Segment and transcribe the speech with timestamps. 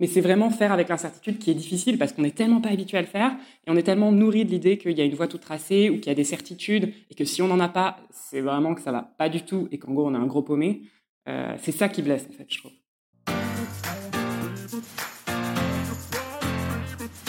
[0.00, 2.96] Mais c'est vraiment faire avec l'incertitude qui est difficile parce qu'on n'est tellement pas habitué
[2.96, 3.32] à le faire
[3.66, 5.96] et on est tellement nourri de l'idée qu'il y a une voie toute tracée ou
[5.96, 8.80] qu'il y a des certitudes et que si on n'en a pas, c'est vraiment que
[8.80, 10.82] ça va pas du tout et qu'en gros on a un gros paumé.
[11.28, 12.72] Euh, c'est ça qui blesse en fait, je trouve.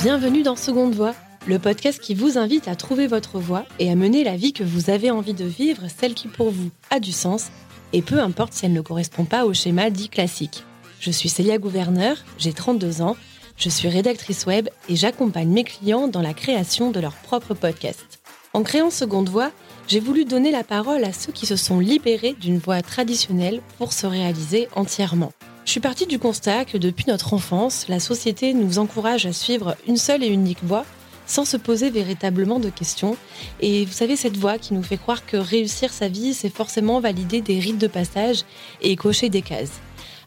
[0.02, 1.14] Bienvenue dans Seconde Voix,
[1.48, 4.64] le podcast qui vous invite à trouver votre voie et à mener la vie que
[4.64, 7.52] vous avez envie de vivre, celle qui pour vous a du sens,
[7.92, 10.64] et peu importe si elle ne correspond pas au schéma dit classique.
[11.02, 13.18] Je suis Célia Gouverneur, j'ai 32 ans,
[13.58, 18.22] je suis rédactrice web et j'accompagne mes clients dans la création de leur propre podcast.
[18.54, 19.50] En créant Seconde Voix,
[19.88, 23.94] j'ai voulu donner la parole à ceux qui se sont libérés d'une voie traditionnelle pour
[23.94, 25.32] se réaliser entièrement.
[25.66, 29.76] Je suis partie du constat que depuis notre enfance, la société nous encourage à suivre
[29.88, 30.86] une seule et unique voie
[31.26, 33.18] sans se poser véritablement de questions.
[33.60, 37.00] Et vous savez, cette voie qui nous fait croire que réussir sa vie, c'est forcément
[37.00, 38.44] valider des rites de passage
[38.82, 39.80] et cocher des cases.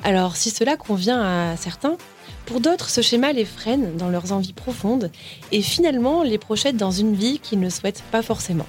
[0.05, 1.97] Alors si cela convient à certains,
[2.45, 5.11] pour d'autres, ce schéma les freine dans leurs envies profondes
[5.51, 8.67] et finalement les projette dans une vie qu'ils ne souhaitent pas forcément.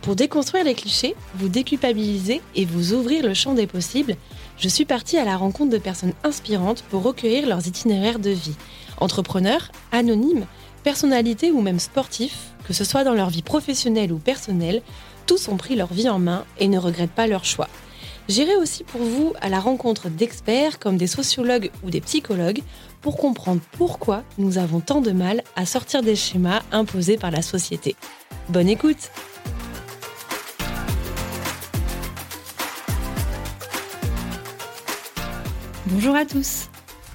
[0.00, 4.16] Pour déconstruire les clichés, vous déculpabiliser et vous ouvrir le champ des possibles,
[4.56, 8.56] je suis partie à la rencontre de personnes inspirantes pour recueillir leurs itinéraires de vie.
[8.98, 10.46] Entrepreneurs, anonymes,
[10.82, 14.80] personnalités ou même sportifs, que ce soit dans leur vie professionnelle ou personnelle,
[15.26, 17.68] tous ont pris leur vie en main et ne regrettent pas leur choix.
[18.26, 22.62] J'irai aussi pour vous à la rencontre d'experts comme des sociologues ou des psychologues
[23.02, 27.42] pour comprendre pourquoi nous avons tant de mal à sortir des schémas imposés par la
[27.42, 27.96] société.
[28.48, 29.10] Bonne écoute
[35.88, 36.70] Bonjour à tous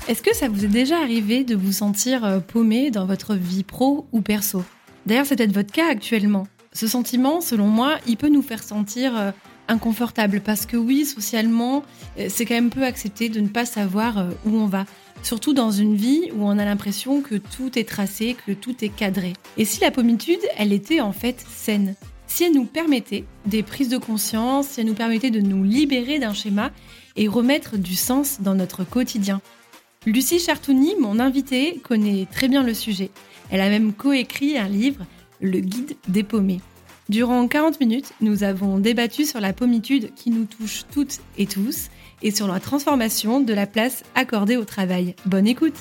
[0.08, 3.64] Est-ce que ça vous est déjà arrivé de vous sentir euh, paumé dans votre vie
[3.64, 4.64] pro ou perso?
[5.08, 6.46] D'ailleurs, c'est peut-être votre cas actuellement.
[6.72, 9.32] Ce sentiment, selon moi, il peut nous faire sentir euh,
[9.70, 11.84] inconfortable parce que oui, socialement,
[12.17, 14.86] euh, c'est quand même peu accepté de ne pas savoir euh, où on va.
[15.22, 18.89] Surtout dans une vie où on a l'impression que tout est tracé, que tout est
[18.89, 19.34] cadré.
[19.58, 21.95] Et si la pommitude, elle était en fait saine?
[22.28, 26.20] Si elle nous permettait des prises de conscience, si elle nous permettait de nous libérer
[26.20, 26.71] d'un schéma
[27.15, 29.42] et remettre du sens dans notre quotidien.
[30.05, 33.10] Lucie Chartouni, mon invitée, connaît très bien le sujet.
[33.52, 35.05] Elle a même coécrit un livre,
[35.42, 36.61] Le Guide des paumés.
[37.09, 41.89] Durant 40 minutes, nous avons débattu sur la pommitude qui nous touche toutes et tous
[42.21, 45.15] et sur la transformation de la place accordée au travail.
[45.25, 45.73] Bonne écoute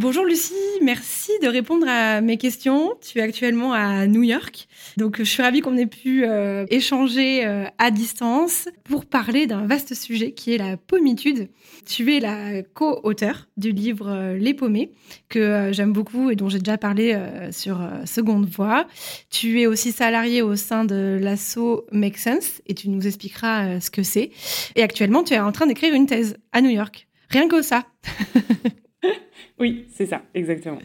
[0.00, 2.94] Bonjour Lucie, merci de répondre à mes questions.
[3.00, 7.44] Tu es actuellement à New York, donc je suis ravie qu'on ait pu euh, échanger
[7.44, 11.48] euh, à distance pour parler d'un vaste sujet qui est la pommitude.
[11.84, 14.92] Tu es la co-auteur du livre euh, Les paumés
[15.28, 17.18] que j'aime beaucoup et dont j'ai déjà parlé
[17.50, 18.86] sur Seconde Voix.
[19.30, 23.90] Tu es aussi salarié au sein de l'asso Make Sense et tu nous expliqueras ce
[23.90, 24.30] que c'est.
[24.76, 27.08] Et actuellement, tu es en train d'écrire une thèse à New York.
[27.30, 27.84] Rien que ça.
[29.60, 30.78] Oui, c'est ça, exactement.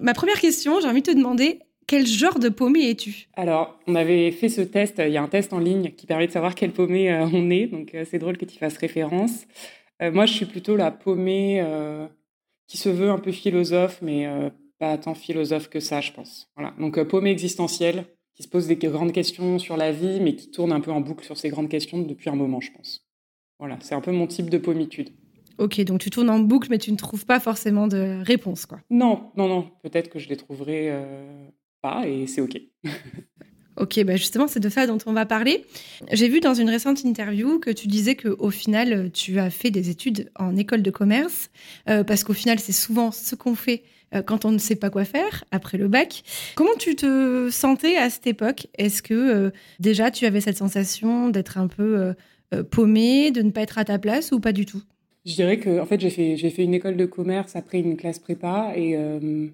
[0.00, 3.26] Ma première question, j'ai envie de te demander quel genre de paumé es-tu?
[3.34, 6.28] Alors, on avait fait ce test, il y a un test en ligne qui permet
[6.28, 9.44] de savoir quel paumé euh, on est, donc euh, c'est drôle que tu fasses référence.
[10.00, 11.64] Euh, moi, je suis plutôt la paumée
[12.68, 14.28] qui se veut un peu philosophe, mais
[14.78, 16.48] pas tant philosophe que ça, je pense.
[16.56, 16.72] Voilà.
[16.78, 18.04] Donc, paumée existentielle,
[18.36, 21.00] qui se pose des grandes questions sur la vie, mais qui tourne un peu en
[21.00, 23.04] boucle sur ces grandes questions depuis un moment, je pense.
[23.58, 25.10] Voilà, c'est un peu mon type de paumitude.
[25.60, 28.80] Ok, donc tu tournes en boucle, mais tu ne trouves pas forcément de réponse, quoi.
[28.88, 29.70] Non, non, non.
[29.82, 31.48] Peut-être que je les trouverai euh,
[31.82, 32.58] pas, et c'est ok.
[33.76, 35.64] Ok, bah justement, c'est de ça dont on va parler.
[36.12, 39.88] J'ai vu dans une récente interview que tu disais qu'au final, tu as fait des
[39.88, 41.50] études en école de commerce,
[41.88, 43.84] euh, parce qu'au final, c'est souvent ce qu'on fait
[44.14, 46.24] euh, quand on ne sait pas quoi faire après le bac.
[46.56, 48.66] Comment tu te sentais à cette époque?
[48.76, 52.12] Est-ce que déjà tu avais cette sensation d'être un peu
[52.70, 54.82] paumé, de ne pas être à ta place ou pas du tout?
[55.24, 57.96] Je dirais que en fait, j'ai fait, j'ai fait une école de commerce après une
[57.96, 59.48] classe prépa et euh,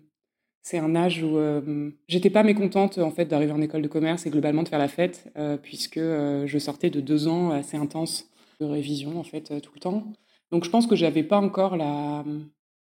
[0.63, 4.27] c'est un âge où euh, j'étais pas mécontente en fait d'arriver en école de commerce
[4.27, 8.29] et globalement de faire la fête euh, puisque je sortais de deux ans assez intenses
[8.61, 10.05] de révision en fait tout le temps.
[10.51, 12.25] Donc je pense que j'avais pas encore la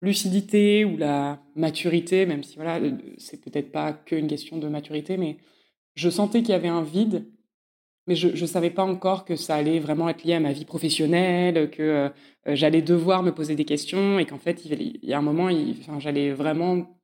[0.02, 2.80] lucidité ou la maturité, même si voilà,
[3.18, 5.38] c'est peut-être pas qu'une question de maturité, mais
[5.96, 7.26] je sentais qu'il y avait un vide
[8.08, 10.64] mais je ne savais pas encore que ça allait vraiment être lié à ma vie
[10.64, 12.10] professionnelle, que euh,
[12.48, 15.50] j'allais devoir me poser des questions et qu'en fait, il, y a un moment,
[16.00, 16.98] j'allais vraiment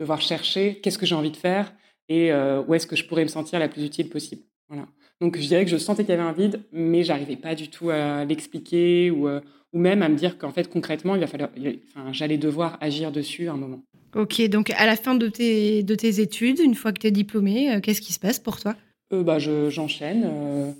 [0.00, 1.74] devoir chercher qu'est-ce que j'ai envie de faire
[2.08, 4.42] et euh, où est-ce que je pourrais me sentir la plus utile possible.
[4.68, 4.86] Voilà.
[5.20, 7.68] Donc, je dirais que je sentais qu'il y avait un vide, mais j'arrivais pas du
[7.68, 9.40] tout à l'expliquer ou, euh,
[9.74, 11.50] ou même à me dire qu'en fait, concrètement, il va falloir,
[11.94, 13.82] enfin, j'allais devoir agir dessus à un moment.
[14.14, 17.10] Ok, donc à la fin de tes, de tes études, une fois que tu es
[17.10, 18.74] diplômé, qu'est-ce qui se passe pour toi?
[19.12, 20.24] Euh, bah, j'enchaîne.
[20.24, 20.72] Euh,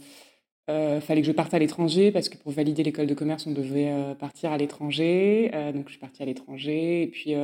[0.70, 3.52] euh, fallait que je parte à l'étranger parce que pour valider l'école de commerce, on
[3.52, 5.50] devait euh, partir à l'étranger.
[5.75, 7.34] Donc je suis partie à l'étranger et puis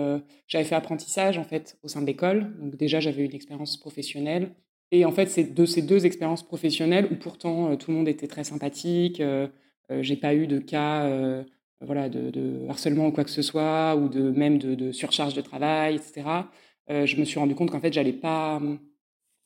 [0.47, 2.55] j'avais fait apprentissage en fait au sein de l'école.
[2.61, 4.51] Donc déjà j'avais une expérience professionnelle.
[4.93, 8.29] Et en fait c'est de ces deux expériences professionnelles où pourtant tout le monde était
[8.29, 9.23] très sympathique.
[10.01, 11.11] j'ai pas eu de cas
[11.81, 15.41] voilà de, harcèlement ou quoi que ce soit ou de même de, de surcharge de
[15.41, 16.23] travail, etc.
[16.89, 18.61] je me suis rendu compte qu'en fait j'allais pas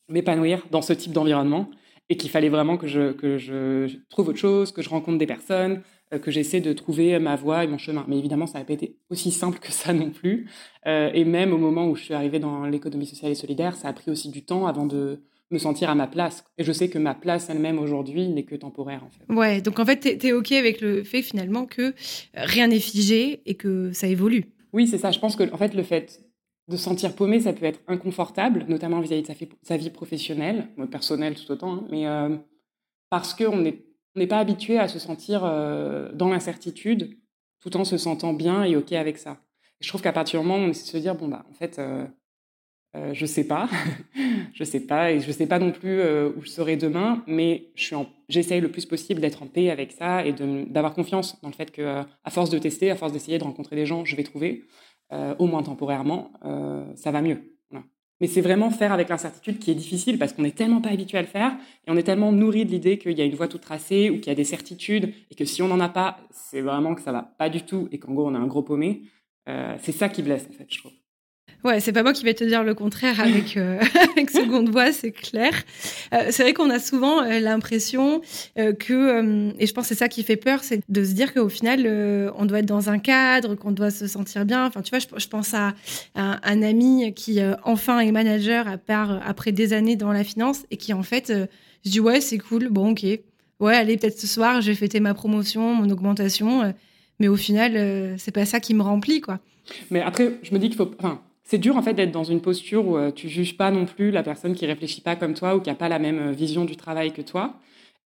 [0.09, 1.71] m'épanouir dans ce type d'environnement
[2.09, 5.27] et qu'il fallait vraiment que je, que je trouve autre chose, que je rencontre des
[5.27, 5.83] personnes,
[6.15, 8.05] euh, que j'essaie de trouver ma voie et mon chemin.
[8.09, 10.49] Mais évidemment, ça n'a pas été aussi simple que ça non plus.
[10.87, 13.89] Euh, et même au moment où je suis arrivée dans l'économie sociale et solidaire, ça
[13.89, 15.21] a pris aussi du temps avant de
[15.51, 16.45] me sentir à ma place.
[16.57, 19.33] Et je sais que ma place elle-même aujourd'hui n'est que temporaire en fait.
[19.33, 21.95] Ouais, donc en fait, tu es, OK avec le fait finalement que
[22.35, 24.47] rien n'est figé et que ça évolue.
[24.73, 25.11] Oui, c'est ça.
[25.11, 26.21] Je pense que en fait, le fait
[26.69, 31.35] de se sentir paumé, ça peut être inconfortable, notamment vis-à-vis de sa, vie professionnelle, personnelle
[31.35, 32.37] tout autant, hein, mais euh,
[33.09, 37.17] parce qu'on n'est pas habitué à se sentir euh, dans l'incertitude
[37.61, 39.39] tout en se sentant bien et OK avec ça.
[39.81, 41.55] je trouve qu'à partir du moment où on essaie de se dire, bon, bah, en
[41.55, 42.07] fait, euh,
[43.13, 43.69] je sais pas,
[44.55, 47.73] je sais pas, et je sais pas non plus où je serai demain, mais
[48.29, 51.73] j'essaye le plus possible d'être en paix avec ça et d'avoir confiance dans le fait
[51.73, 54.65] que, à force de tester, à force d'essayer de rencontrer des gens, je vais trouver.
[55.13, 57.41] Euh, au moins temporairement, euh, ça va mieux.
[58.21, 61.19] Mais c'est vraiment faire avec l'incertitude qui est difficile parce qu'on n'est tellement pas habitué
[61.19, 61.57] à le faire
[61.87, 64.15] et on est tellement nourri de l'idée qu'il y a une voie toute tracée ou
[64.15, 67.01] qu'il y a des certitudes et que si on n'en a pas, c'est vraiment que
[67.01, 69.03] ça va pas du tout et qu'en gros on a un gros paumé.
[69.49, 70.98] Euh, c'est ça qui blesse en fait, je trouve.
[71.65, 73.81] Ouais, c'est pas moi qui vais te dire le contraire avec, euh,
[74.17, 75.53] avec seconde voix, c'est clair.
[76.15, 78.23] Euh, c'est vrai qu'on a souvent euh, l'impression
[78.59, 81.13] euh, que, euh, et je pense que c'est ça qui fait peur, c'est de se
[81.13, 84.67] dire qu'au final, on doit être dans un cadre, qu'on doit se sentir bien.
[84.67, 85.75] Enfin, tu vois, je, je pense à,
[86.15, 90.77] un ami qui enfin est manager à part après des années dans la finance et
[90.77, 91.49] qui en fait se
[91.85, 95.15] dit ouais, c'est cool, bon, ok, ouais, allez, peut-être ce soir, je vais fêter ma
[95.15, 96.73] promotion, mon augmentation,
[97.19, 99.41] mais au final, c'est pas ça qui me remplit, quoi.
[99.91, 102.43] Mais après, je me dis qu'il faut, enfin, c'est dur en fait d'être dans une
[102.43, 105.57] posture où euh, tu juges pas non plus la personne qui réfléchit pas comme toi
[105.57, 107.55] ou qui a pas la même euh, vision du travail que toi.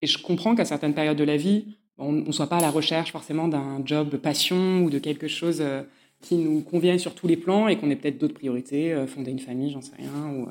[0.00, 2.70] Et je comprends qu'à certaines périodes de la vie, on ne soit pas à la
[2.70, 5.82] recherche forcément d'un job passion ou de quelque chose euh,
[6.20, 9.40] qui nous convienne sur tous les plans et qu'on ait peut-être d'autres priorités, fonder une
[9.40, 10.46] famille, j'en sais rien,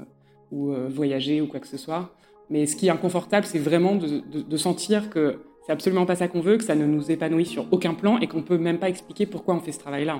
[0.51, 2.13] ou, voyager ou quoi que ce soit.
[2.49, 6.41] Mais ce qui est inconfortable, c'est vraiment de, sentir que c'est absolument pas ça qu'on
[6.41, 9.25] veut, que ça ne nous épanouit sur aucun plan et qu'on peut même pas expliquer
[9.25, 10.19] pourquoi on fait ce travail-là.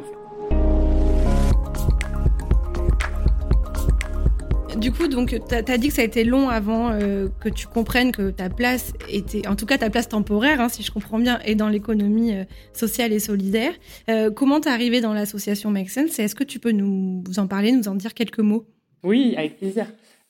[4.78, 7.68] Du coup, donc, tu as, dit que ça a été long avant euh, que tu
[7.68, 11.20] comprennes que ta place était, en tout cas ta place temporaire, hein, si je comprends
[11.20, 13.74] bien, est dans l'économie euh, sociale et solidaire.
[14.10, 16.18] Euh, comment t'es arrivé dans l'association Make Sense?
[16.20, 18.66] Est-ce que tu peux nous en parler, nous en dire quelques mots?
[19.04, 19.88] Oui, avec plaisir.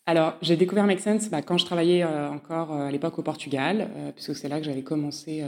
[0.07, 4.35] Alors, j'ai découvert Make Sense bah, quand je travaillais encore à l'époque au Portugal, puisque
[4.35, 5.43] c'est là que j'avais commencé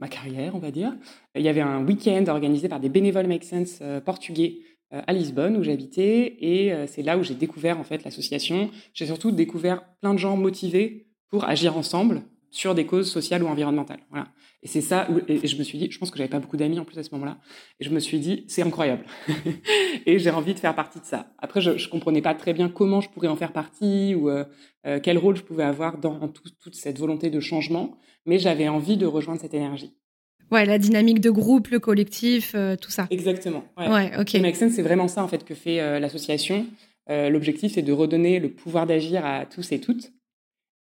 [0.00, 0.94] ma carrière, on va dire.
[1.34, 4.58] Il y avait un week-end organisé par des bénévoles Make Sense portugais
[4.90, 8.70] à Lisbonne où j'habitais et euh, c'est là où j'ai découvert en fait l'association.
[8.94, 13.46] J'ai surtout découvert plein de gens motivés pour agir ensemble sur des causes sociales ou
[13.46, 14.00] environnementales.
[14.10, 14.28] Voilà.
[14.62, 16.56] Et c'est ça où et je me suis dit, je pense que j'avais pas beaucoup
[16.56, 17.38] d'amis en plus à ce moment-là,
[17.78, 19.04] et je me suis dit, c'est incroyable.
[20.06, 21.32] et j'ai envie de faire partie de ça.
[21.38, 24.44] Après, je, je comprenais pas très bien comment je pourrais en faire partie ou euh,
[25.02, 28.96] quel rôle je pouvais avoir dans tout, toute cette volonté de changement, mais j'avais envie
[28.96, 29.94] de rejoindre cette énergie.
[30.50, 33.06] Ouais, la dynamique de groupe, le collectif, euh, tout ça.
[33.10, 33.64] Exactement.
[33.76, 34.30] Ouais, ouais ok.
[34.54, 36.66] Sense, c'est vraiment ça en fait que fait euh, l'association.
[37.10, 40.12] Euh, L'objectif, c'est de redonner le pouvoir d'agir à tous et toutes.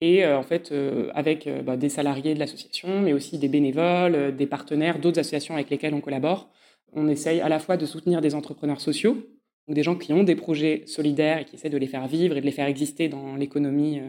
[0.02, 0.74] Et en fait,
[1.14, 5.70] avec bah, des salariés de l'association, mais aussi des bénévoles, des partenaires, d'autres associations avec
[5.70, 6.50] lesquelles on collabore,
[6.92, 9.14] on essaye à la fois de soutenir des entrepreneurs sociaux,
[9.66, 12.36] donc des gens qui ont des projets solidaires et qui essaient de les faire vivre
[12.36, 14.02] et de les faire exister dans l'économie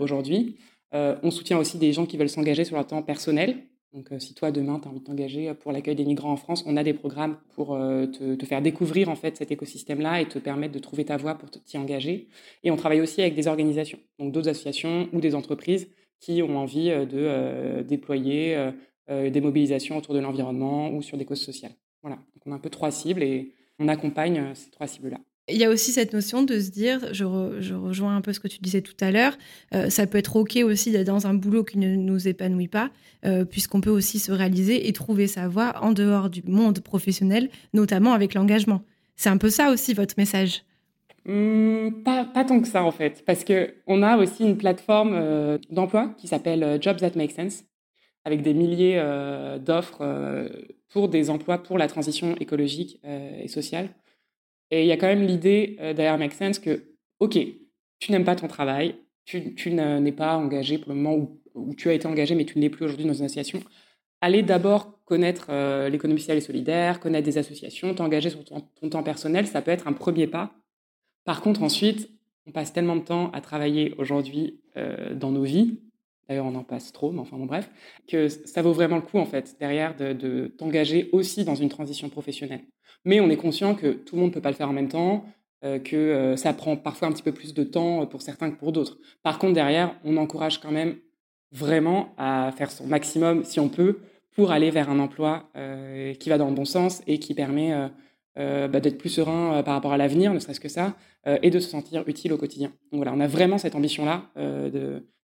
[0.00, 0.56] aujourd'hui.
[0.92, 3.54] on soutient aussi des gens qui veulent s'engager sur leur temps personnel,
[3.92, 6.30] donc, euh, si toi, demain, tu as envie de t'engager euh, pour l'accueil des migrants
[6.30, 10.20] en France, on a des programmes pour euh, te, faire découvrir en fait cet écosystème-là
[10.20, 12.28] et te permettre de trouver ta voie pour t'y engager.
[12.62, 15.88] Et on travaille aussi avec des organisations, donc d'autres associations ou des entreprises
[16.20, 18.72] qui ont envie de déployer
[19.08, 21.72] des mobilisations autour de l'environnement ou sur des causes sociales.
[22.02, 25.18] Voilà, on a un peu trois cibles et on accompagne ces trois cibles-là.
[25.50, 28.48] Il y a aussi cette notion de se dire, je, rejoins un peu ce que
[28.48, 29.36] tu disais tout à l'heure,
[29.74, 32.90] euh, ça peut être OK aussi d'être dans un boulot qui ne nous épanouit pas,
[33.24, 37.48] euh, puisqu'on peut aussi se réaliser et trouver sa voie en dehors du monde professionnel,
[37.72, 38.82] notamment avec l'engagement.
[39.16, 40.62] C'est un peu ça aussi votre message?
[41.26, 46.14] Mmh, pas, tant que ça en fait, parce qu'on a aussi une plateforme euh, d'emploi
[46.18, 47.64] qui s'appelle Jobs That Make Sense,
[48.24, 49.02] avec des milliers
[49.64, 50.46] d'offres
[50.90, 53.88] pour des emplois pour la transition écologique et sociale.
[54.70, 56.84] Et il y a quand même l'idée euh, derrière Make Sense que,
[57.18, 57.38] OK,
[57.98, 61.92] tu n'aimes pas ton travail, tu, n'es pas engagé pour le moment où tu as
[61.92, 63.62] été engagé mais tu ne l'es plus aujourd'hui dans une association,
[64.20, 69.02] aller d'abord connaître euh, l'économie sociale et solidaire, connaître des associations, t'engager sur ton, temps
[69.02, 70.52] personnel, ça peut être un premier pas.
[71.24, 72.10] Par contre, ensuite,
[72.46, 75.80] on passe tellement de temps à travailler aujourd'hui euh, dans nos vies,
[76.28, 77.70] d'ailleurs on en passe trop, mais enfin bon bref,
[78.06, 82.08] que ça vaut vraiment le coup en fait derrière de, t'engager aussi dans une transition
[82.08, 82.62] professionnelle.
[83.04, 84.88] Mais on est conscient que tout le monde ne peut pas le faire en même
[84.88, 85.24] temps,
[85.64, 88.72] euh, que ça prend parfois un petit peu plus de temps pour certains que pour
[88.72, 88.98] d'autres.
[89.22, 90.96] Par contre, derrière, on encourage quand même
[91.52, 93.98] vraiment à faire son maximum, si on peut,
[94.34, 97.72] pour aller vers un emploi euh, qui va dans le bon sens et qui permet
[97.72, 97.88] euh,
[98.38, 100.94] euh, bah, d'être plus serein par rapport à l'avenir, ne serait-ce que ça,
[101.42, 102.68] et de se sentir utile au quotidien.
[102.90, 104.22] Donc voilà, on a vraiment cette ambition-là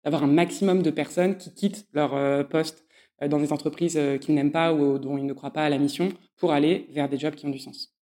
[0.05, 2.85] d'avoir un maximum de personnes qui quittent leur poste
[3.29, 6.11] dans des entreprises qu'ils n'aiment pas ou dont ils ne croient pas à la mission
[6.37, 7.93] pour aller vers des jobs qui ont du sens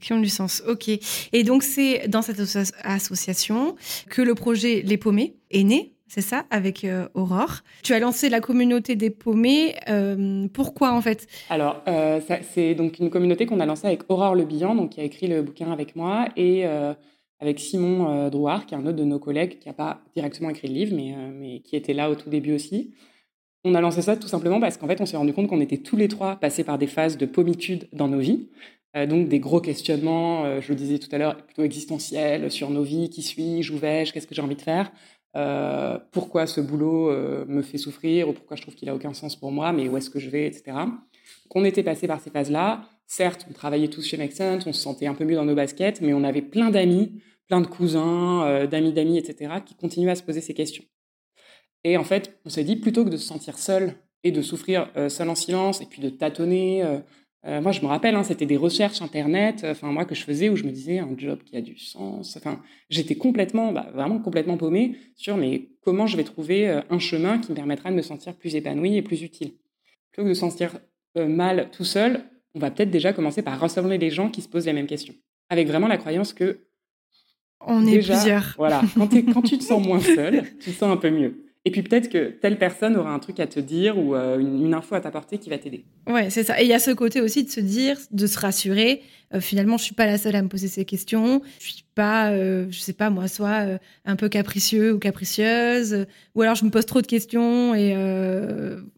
[0.00, 0.62] qui ont du sens.
[0.68, 0.90] Ok.
[1.32, 2.38] Et donc c'est dans cette
[2.82, 3.74] association
[4.10, 7.62] que le projet Les Paumés est né c'est ça, avec euh, Aurore.
[7.82, 9.74] Tu as lancé la communauté des paumés.
[9.88, 11.26] Euh, pourquoi en fait?
[11.50, 12.20] Alors, euh,
[12.52, 15.26] c'est donc une communauté qu'on a lancée avec Aurore Le Bihan, donc qui a écrit
[15.26, 16.66] le bouquin avec moi, et
[17.40, 20.68] avec Simon Drouard, qui est un autre de nos collègues, qui n'a pas directement écrit
[20.68, 22.92] le livre, mais, mais qui était là au tout début aussi.
[23.64, 25.78] On a lancé ça tout simplement parce qu'en fait, on s'est rendu compte qu'on était
[25.78, 28.48] tous les trois passés par des phases de pommitude dans nos vies.
[29.08, 33.08] donc des gros questionnements, je le disais tout à l'heure, plutôt existentiels sur nos vies,
[33.08, 34.92] qui suis-je, où vais-je, qu'est-ce que j'ai envie de faire?
[35.36, 38.28] Euh, pourquoi ce boulot euh, me fait souffrir?
[38.28, 40.30] Ou pourquoi je trouve qu'il a aucun sens pour moi, mais où est-ce que je
[40.30, 40.76] vais, etc.
[41.48, 42.82] Qu'on était passé par ces phases-là.
[43.06, 46.00] Certes, on travaillait tous chez Make on se sentait un peu mieux dans nos baskets,
[46.00, 50.16] mais on avait plein d'amis, plein de cousins, euh, d'amis d'amis, etc., qui continuaient à
[50.16, 50.84] se poser ces questions.
[51.84, 54.90] Et en fait, on s'est dit, plutôt que de se sentir seul et de souffrir
[55.08, 56.82] seul en silence, et puis de tâtonner,
[57.46, 60.22] euh, moi, je me rappelle, hein, c'était des recherches internet, euh, enfin moi que je
[60.24, 62.36] faisais où je me disais un job qui a du sens.
[62.36, 66.98] Enfin, j'étais complètement, bah, vraiment complètement paumée sur mais comment je vais trouver euh, un
[66.98, 69.52] chemin qui me permettra de me sentir plus épanouie et plus utile.
[70.10, 70.78] Plutôt que de se sentir
[71.16, 72.24] mal tout seul,
[72.54, 75.14] on va peut-être déjà commencer par rassembler les gens qui se posent les mêmes questions,
[75.48, 76.60] avec vraiment la croyance que
[77.60, 78.54] on est plusieurs.
[78.56, 81.43] Voilà, quand, quand tu te sens moins seul, tu te sens un peu mieux.
[81.66, 84.74] Et puis peut-être que telle personne aura un truc à te dire ou euh, une,
[84.74, 85.84] info à t'apporter qui va t'aider.
[86.06, 86.60] Ouais, c'est ça.
[86.60, 89.02] Et il y a ce côté aussi de se dire, de se rassurer.
[89.32, 91.40] Euh, finalement, je suis pas la seule à me poser ces questions.
[91.60, 96.42] Je suis pas, euh, je sais pas moi, soit un peu capricieux ou capricieuse, ou
[96.42, 97.94] alors je me pose trop de questions et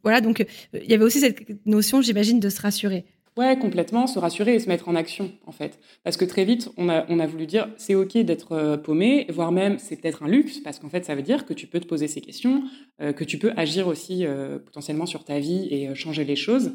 [0.02, 0.20] voilà.
[0.20, 0.44] Donc
[0.74, 3.04] il y avait aussi cette notion, j'imagine, de se rassurer.
[3.36, 5.78] Ouais, complètement, se rassurer et se mettre en action, en fait.
[6.04, 9.78] Parce que très vite, on a, voulu dire, c'est OK d'être euh, paumé, voire même
[9.78, 12.08] c'est peut-être un luxe, parce qu'en fait, ça veut dire que tu peux te poser
[12.08, 12.62] ces questions,
[13.02, 16.72] euh, que tu peux agir aussi euh, potentiellement sur ta vie et changer les choses.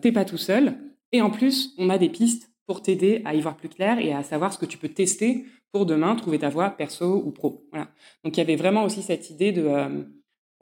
[0.00, 0.74] T'es pas tout seul.
[1.10, 4.12] Et en plus, on a des pistes pour t'aider à y voir plus clair et
[4.12, 7.66] à savoir ce que tu peux tester pour demain trouver ta voie perso ou pro.
[7.72, 7.88] Voilà.
[8.22, 9.66] Donc il y avait vraiment aussi cette idée de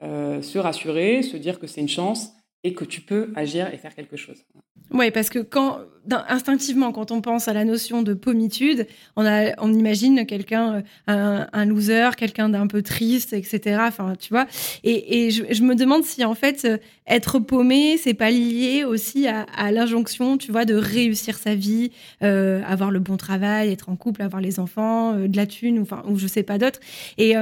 [0.01, 2.31] se rassurer, se dire que c'est une chance
[2.65, 4.43] et que tu peux agir et faire quelque chose.
[4.91, 5.79] Oui, parce que quand
[6.27, 11.45] instinctivement, quand on pense à la notion de pommitude, on, a, on imagine quelqu'un, euh,
[11.51, 13.81] un, loser, quelqu'un d'un peu triste, etc.
[13.87, 14.47] Enfin, tu vois.
[14.83, 19.71] Et, je, me demande si en fait euh, être paumé, c'est pas lié aussi à,
[19.71, 21.91] l'injonction, tu vois, de réussir sa vie,
[22.23, 25.83] euh, avoir le bon travail, être en couple, avoir les enfants, de la thune, ou,
[25.83, 26.79] enfin, ou je sais pas d'autres.
[27.17, 27.35] Et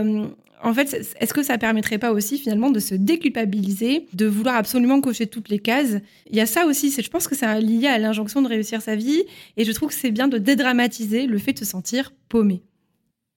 [0.64, 5.02] en fait, est-ce que ça permettrait pas aussi finalement de se déculpabiliser, de vouloir absolument
[5.02, 5.98] cocher toutes les cases?
[6.30, 8.96] Il y a ça aussi, je pense que c'est lié à l'injonction de réussir sa
[8.96, 9.24] vie,
[9.58, 12.62] et je trouve que c'est bien de dédramatiser le fait de se sentir paumé.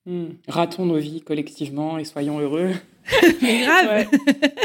[0.05, 0.27] Hmm.
[0.47, 2.71] Ratons nos vies collectivement et soyons heureux.
[3.41, 4.05] Grave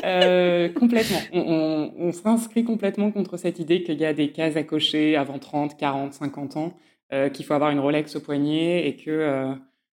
[0.04, 1.19] euh, Complètement.
[1.33, 5.76] On, s'inscrit complètement contre cette idée qu'il y a des cases à cocher avant 30,
[5.76, 6.75] 40, 50 ans,
[7.12, 9.11] euh, qu'il faut avoir une Rolex au poignet et que...
[9.11, 9.52] Euh,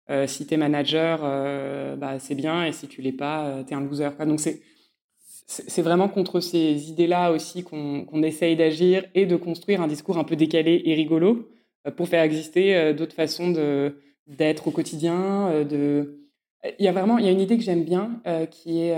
[0.09, 3.63] euh, si tu es manager, euh, bah, c'est bien, et si tu l'es pas, euh,
[3.63, 4.09] tu es un loser.
[4.25, 4.39] Donc
[5.47, 10.23] c'est vraiment contre ces idées-là aussi qu'on essaye d'agir et de construire un discours un
[10.23, 11.49] peu décalé et rigolo
[11.97, 13.53] pour faire exister d'autres façons
[14.25, 15.63] d'être au quotidien.
[15.65, 16.25] De...
[16.79, 18.97] Il y a vraiment il y a une idée que j'aime bien qui est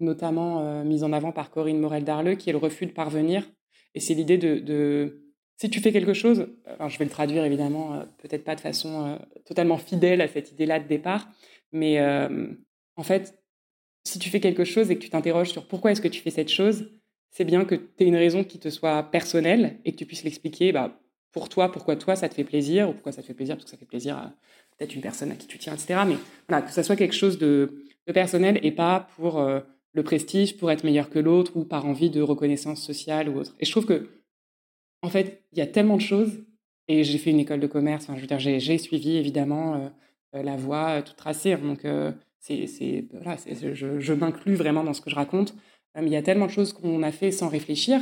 [0.00, 3.48] notamment mise en avant par Corinne Morel-Darleux, qui est le refus de parvenir.
[3.94, 5.25] Et c'est l'idée de
[5.56, 9.06] si tu fais quelque chose, je vais le traduire évidemment, euh, peut-être pas de façon
[9.06, 11.28] euh, totalement fidèle à cette idée-là de départ,
[11.72, 12.48] mais euh,
[12.96, 13.42] en fait,
[14.04, 16.30] si tu fais quelque chose et que tu t'interroges sur pourquoi est-ce que tu fais
[16.30, 16.90] cette chose,
[17.30, 20.24] c'est bien que tu aies une raison qui te soit personnelle et que tu puisses
[20.24, 21.00] l'expliquer bah,
[21.32, 23.64] pour toi, pourquoi toi ça te fait plaisir, ou pourquoi ça te fait plaisir, parce
[23.64, 24.34] que ça fait plaisir à
[24.78, 26.00] peut-être une personne à qui tu tiens, etc.
[26.06, 26.16] Mais
[26.48, 30.70] voilà, que ça soit quelque chose de, de personnel et pas pour le prestige, pour
[30.70, 33.54] être meilleur que l'autre ou par envie de reconnaissance sociale ou autre.
[33.58, 34.08] Et je trouve que
[35.02, 36.44] en fait, il y a tellement de choses.
[36.88, 38.04] Et j'ai fait une école de commerce.
[38.04, 39.88] Enfin, je veux dire, j'ai suivi évidemment euh,
[40.36, 41.52] euh, la voie euh, toute tracée.
[41.52, 41.60] Hein.
[41.62, 41.86] donc,
[42.38, 45.54] c'est, voilà, je, je m'inclus vraiment dans ce que je raconte.
[45.96, 48.00] mais il y a tellement de choses qu'on a fait sans réfléchir.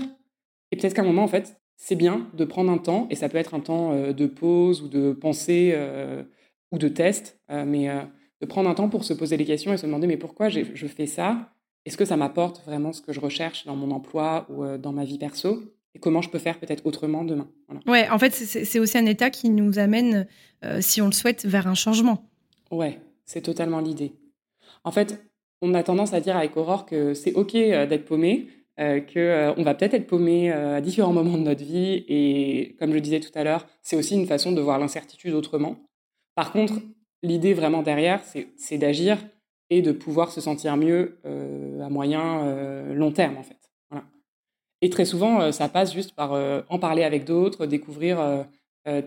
[0.71, 3.29] Et peut-être qu'à un moment, en fait, c'est bien de prendre un temps, et ça
[3.29, 5.75] peut être un temps de pause ou de pensée
[6.73, 7.89] ou de test, mais
[8.41, 10.87] de prendre un temps pour se poser les questions et se demander mais pourquoi je
[10.87, 11.51] fais ça?
[11.87, 15.05] Est-ce que ça m'apporte vraiment ce que je recherche dans mon emploi ou dans ma
[15.07, 15.74] vie perso?
[15.95, 17.49] Et comment je peux faire peut-être autrement demain.
[17.87, 20.27] Ouais, en fait, c'est aussi un état qui nous amène,
[20.81, 22.29] si on le souhaite, vers un changement.
[22.71, 24.13] Ouais, c'est totalement l'idée.
[24.83, 25.25] En fait,
[25.63, 28.49] on a tendance à dire avec Aurore que c'est OK d'être paumé,
[28.81, 32.05] euh, qu'on va peut-être être paumé à différents moments de notre vie.
[32.09, 35.33] Et comme je le disais tout à l'heure, c'est aussi une façon de voir l'incertitude
[35.33, 35.77] autrement.
[36.35, 36.75] Par contre,
[37.23, 38.21] l'idée vraiment derrière,
[38.57, 39.19] c'est d'agir
[39.71, 43.63] et de pouvoir se sentir mieux à moyen, long terme, en fait.
[44.85, 46.38] Et très souvent, ça passe juste par
[46.69, 48.45] en parler avec d'autres, découvrir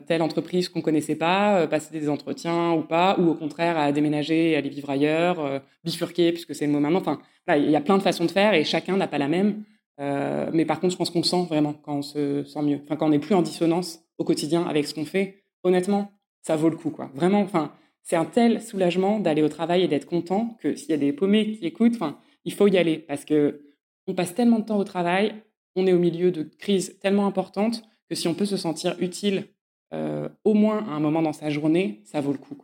[0.08, 4.56] telle entreprise qu'on connaissait pas, passer des entretiens ou pas, ou au contraire à déménager,
[4.56, 7.20] aller vivre ailleurs, bifurquer puisque c'est le moment maintenant.
[7.46, 9.66] Enfin, il y a plein de façons de faire et chacun n'a pas la même.
[10.00, 12.80] mais par contre, je pense qu'on sent vraiment quand on se sent mieux.
[12.84, 15.44] Enfin, quand on n'est plus en dissonance au quotidien avec ce qu'on fait.
[15.64, 17.12] Honnêtement, ça vaut le coup, quoi.
[17.14, 17.72] Vraiment, enfin,
[18.04, 21.14] c'est un tel soulagement d'aller au travail et d'être content que s'il y a des
[21.14, 23.62] paumés qui écoutent, enfin, il faut y aller parce que
[24.08, 25.34] on passe tellement de temps au travail,
[25.78, 29.46] on est au milieu de crises tellement importantes que si on peut se sentir utile
[29.94, 32.58] euh, au moins à un moment dans sa journée, ça vaut le coup.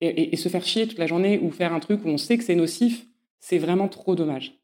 [0.00, 2.44] Et, se faire chier toute la journée ou faire un truc où on sait que
[2.44, 3.06] c'est nocif,
[3.40, 4.54] c'est vraiment trop dommage.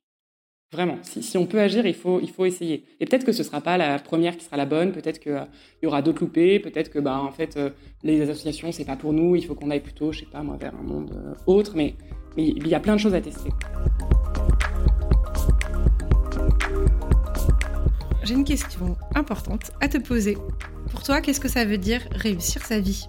[0.70, 2.84] Vraiment, si, on peut agir, il faut, il faut essayer.
[3.00, 5.32] Et peut-être que ce ne sera pas la première qui sera la bonne, peut-être qu'il
[5.32, 5.44] euh,
[5.82, 7.70] y aura d'autres loupés, peut-être que bah, en fait, euh,
[8.04, 10.56] les associations, c'est pas pour nous, il faut qu'on aille plutôt, je sais pas moi,
[10.56, 11.94] vers un monde autre, mais
[12.36, 13.50] il y a plein de choses à tester.
[18.24, 20.38] J'ai une question importante à te poser.
[20.90, 23.06] Pour toi, qu'est-ce que ça veut dire réussir sa vie?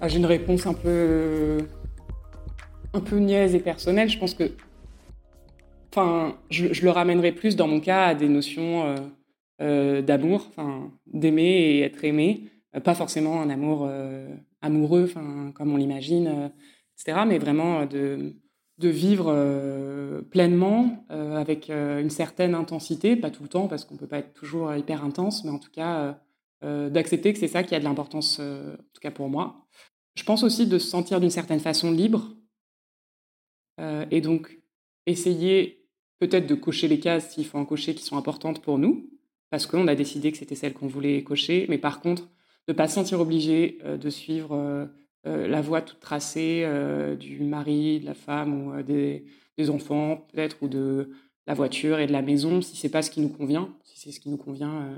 [0.00, 1.58] Ah, J'ai une réponse un peu,
[2.92, 4.08] un peu niaise et personnelle.
[4.08, 4.52] Je pense que
[5.90, 8.96] enfin, je, le ramènerai plus dans mon cas à des notions euh,
[9.60, 12.44] euh, d'amour, enfin, d'aimer et être aimé.
[12.76, 13.90] Euh, pas forcément un amour
[14.60, 16.52] amoureux, enfin, comme on l'imagine,
[16.96, 18.36] etc., mais vraiment de,
[18.82, 24.18] de vivre pleinement avec une certaine intensité, pas tout le temps parce qu'on peut pas
[24.18, 26.18] être toujours hyper intense, mais en tout cas
[26.62, 29.66] d'accepter que c'est ça qui a de l'importance, en tout cas pour moi.
[30.16, 32.34] Je pense aussi de se sentir d'une certaine façon libre
[34.10, 34.58] et donc
[35.06, 35.82] essayer
[36.22, 39.10] peut-être de cocher les cases s'il faut en cocher qui sont importantes pour nous,
[39.50, 42.28] parce qu'on a décidé que c'était celle qu'on voulait cocher, mais par contre,
[42.68, 44.86] ne pas se sentir obligé euh, de suivre euh, euh,
[45.24, 46.66] la voie toute tracée
[47.18, 49.24] du mari, de la femme ou des,
[49.68, 51.10] enfants, peut-être, ou de
[51.46, 53.72] la voiture et de la maison, si c'est pas ce qui nous convient.
[53.84, 54.96] Si c'est ce qui nous convient,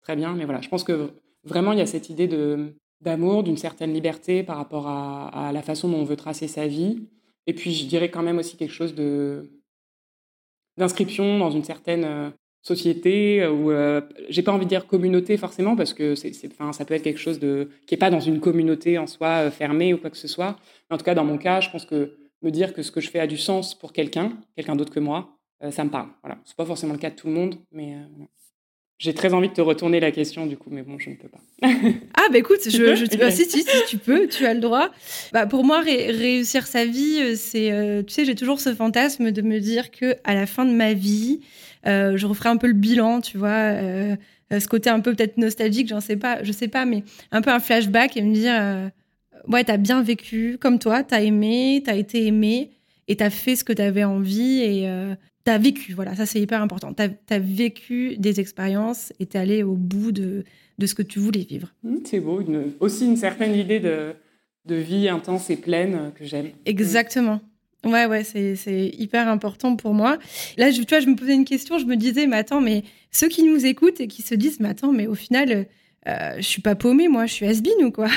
[0.00, 0.34] très bien.
[0.34, 1.10] Mais voilà, je pense que
[1.42, 5.52] vraiment, il y a cette idée de, d'amour, d'une certaine liberté par rapport à, à,
[5.52, 7.08] la façon dont on veut tracer sa vie.
[7.46, 9.50] Et puis, je dirais quand même aussi quelque chose de,
[10.76, 12.30] d'inscription dans une certaine euh,
[12.64, 14.00] société euh, ou euh,
[14.30, 17.38] j'ai pas envie de dire communauté forcément parce que c'est, ça peut être quelque chose
[17.38, 20.56] de qui est pas dans une communauté en soi fermée ou quoi que ce soit.
[20.90, 23.00] Mais en tout cas, dans mon cas, je pense que me dire que ce que
[23.00, 25.38] je fais a du sens pour quelqu'un, quelqu'un d'autre que moi,
[25.70, 26.08] ça me parle.
[26.22, 27.96] Voilà, c'est pas forcément le cas de tout le monde, mais
[29.04, 31.28] j'ai très envie de te retourner la question, du coup, mais bon, je ne peux
[31.28, 31.40] pas.
[32.14, 34.88] ah, bah écoute, je, je bah, si, si, si, tu peux, tu as le droit.
[35.30, 39.30] Bah, pour moi, réussir sa vie, euh, c'est, euh, tu sais, j'ai toujours ce fantasme
[39.30, 41.40] de me dire que à la fin de ma vie,
[41.86, 43.74] euh, je referai un peu le bilan, tu vois,
[44.50, 47.50] ce côté un peu peut-être nostalgique, j'en sais pas, je sais pas, mais un peu
[47.50, 48.90] un flashback et me dire,
[49.48, 52.70] ouais, t'as bien vécu comme toi, t'as aimé, t'as été aimé
[53.06, 54.88] et t'as fait ce que t'avais envie et
[55.44, 56.94] tu as vécu, voilà, ça c'est hyper important.
[56.94, 60.44] Tu as, vécu des expériences et tu es allé au bout de,
[60.78, 61.72] de, ce que tu voulais vivre.
[61.82, 62.42] Mmh, c'est beau,
[62.80, 64.14] aussi une certaine idée de,
[64.64, 66.50] de vie intense et pleine que j'aime.
[66.64, 67.40] Exactement.
[67.84, 70.18] Ouais, ouais, c'est hyper important pour moi.
[70.56, 72.82] Là, je, tu vois, je me posais une question, je me disais, mais attends, mais
[73.10, 75.66] ceux qui nous écoutent et qui se disent, mais attends, mais au final,
[76.08, 78.08] euh, je suis pas paumée, moi, je suis has ou quoi?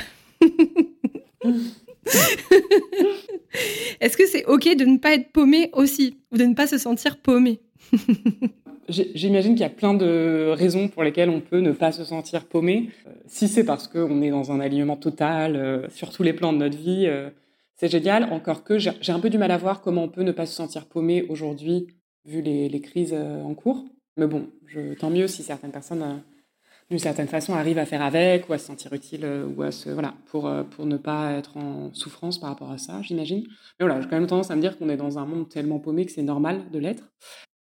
[4.01, 6.77] Est-ce que c'est OK de ne pas être paumé aussi ou de ne pas se
[6.77, 7.59] sentir paumé?
[8.89, 12.45] J'imagine qu'il y a plein de raisons pour lesquelles on peut ne pas se sentir
[12.45, 12.89] paumé.
[13.05, 16.53] Euh, si c'est parce qu'on est dans un alignement total euh, sur tous les plans
[16.53, 17.29] de notre vie, euh,
[17.75, 18.31] c'est génial.
[18.31, 20.55] Encore que j'ai un peu du mal à voir comment on peut ne pas se
[20.55, 21.87] sentir paumé aujourd'hui,
[22.25, 23.85] vu les, crises en cours.
[24.15, 26.23] Mais bon, je, tant mieux si certaines personnes
[26.89, 29.71] d'une certaine façon, arrive à faire avec ou à se sentir utile euh, ou à
[29.71, 33.43] se voilà pour euh, pour ne pas être en souffrance par rapport à ça, j'imagine.
[33.79, 35.79] Mais voilà, j'ai quand même tendance à me dire qu'on est dans un monde tellement
[35.79, 37.03] paumé que c'est normal de l'être.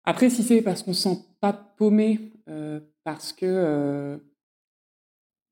[0.06, 4.20] Après, si c'est parce qu'on se sent pas paumé, euh, parce que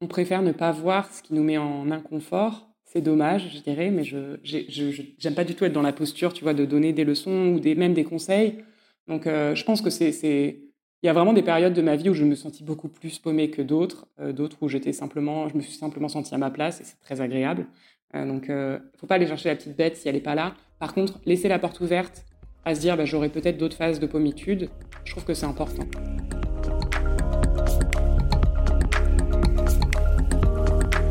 [0.02, 3.92] on préfère ne pas voir ce qui nous met en inconfort, c'est dommage, je dirais,
[3.92, 7.06] mais je j'aime pas du tout être dans la posture, tu vois, de donner des
[7.06, 8.64] leçons ou des même des conseils.
[9.08, 10.71] Donc, je pense que c'est,
[11.04, 13.18] il y a vraiment des périodes de ma vie où je me sentis beaucoup plus
[13.18, 16.80] paumée que d'autres, d'autres où j'étais simplement, je me suis simplement sentie à ma place
[16.80, 17.66] et c'est très agréable.
[18.14, 20.54] donc, il ne faut pas aller chercher la petite bête si elle n'est pas là.
[20.80, 22.26] Par contre, laisser la porte ouverte
[22.66, 24.70] à se dire, bah, j'aurai peut-être d'autres phases de pommitude,
[25.04, 25.88] je trouve que c'est important.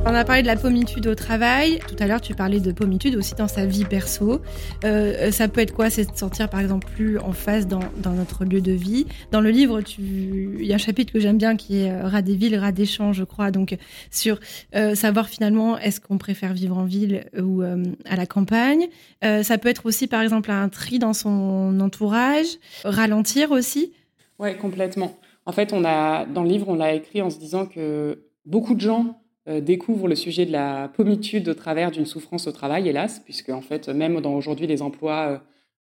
[0.06, 1.78] On a parlé de la pommitude au travail.
[1.86, 4.40] Tout à l'heure, tu parlais de pommitude aussi dans sa vie perso.
[4.84, 8.46] Euh, ça peut être quoi C'est de sortir, par exemple, plus en phase dans, notre
[8.46, 9.06] lieu de vie?
[9.30, 12.22] Dans le livre, il y a un chapitre que j'aime bien qui est euh, rat
[12.22, 13.50] des villes, rat des champs, je crois.
[13.50, 13.76] Donc,
[14.10, 14.40] sur
[14.74, 18.88] euh, savoir finalement, est-ce qu'on préfère vivre en ville ou à la campagne?
[19.22, 22.46] Ça peut être aussi, par exemple, un tri dans son entourage,
[22.84, 23.92] ralentir aussi.
[24.38, 25.18] Ouais, complètement.
[25.44, 28.74] En fait, on a, dans le livre, on l'a écrit en se disant que beaucoup
[28.74, 32.88] de gens euh, découvre le sujet de la pommitude au travers d'une souffrance au travail,
[32.88, 35.42] hélas, puisque en fait, même dans aujourd'hui les emplois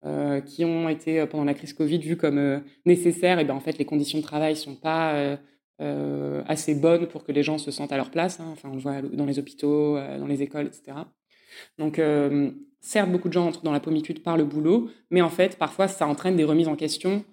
[0.04, 3.60] euh, euh, qui ont été pendant la crise Covid vus comme nécessaires, et ben en
[3.60, 5.38] fait les conditions de travail sont pas
[6.46, 8.38] assez bonnes pour que les gens se sentent à leur place.
[8.38, 8.48] Hein.
[8.52, 10.96] Enfin, on le voit dans les hôpitaux, dans les écoles, etc.
[11.78, 12.00] Donc,
[12.80, 15.88] certes, beaucoup de gens entrent dans la pommitude par le boulot, mais en fait, parfois,
[15.88, 17.24] ça entraîne des remises en question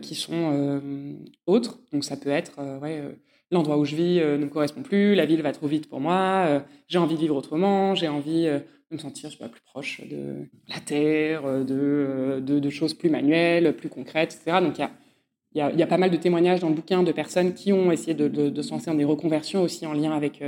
[0.00, 1.80] qui sont autres.
[1.92, 3.02] Donc, ça peut être ouais,
[3.50, 6.00] l'endroit où je vis euh, ne me correspond plus, la ville va trop vite pour
[6.00, 8.58] moi, euh, j'ai envie de vivre autrement, j'ai envie euh,
[8.90, 14.36] de me sentir plus proche de la terre, de, de, choses plus manuelles, plus concrètes,
[14.40, 14.58] etc.
[14.60, 17.72] Donc il y a, a, pas mal de témoignages dans le bouquin de personnes qui
[17.72, 20.42] ont essayé de, de, se lancer dans des reconversions aussi en lien avec,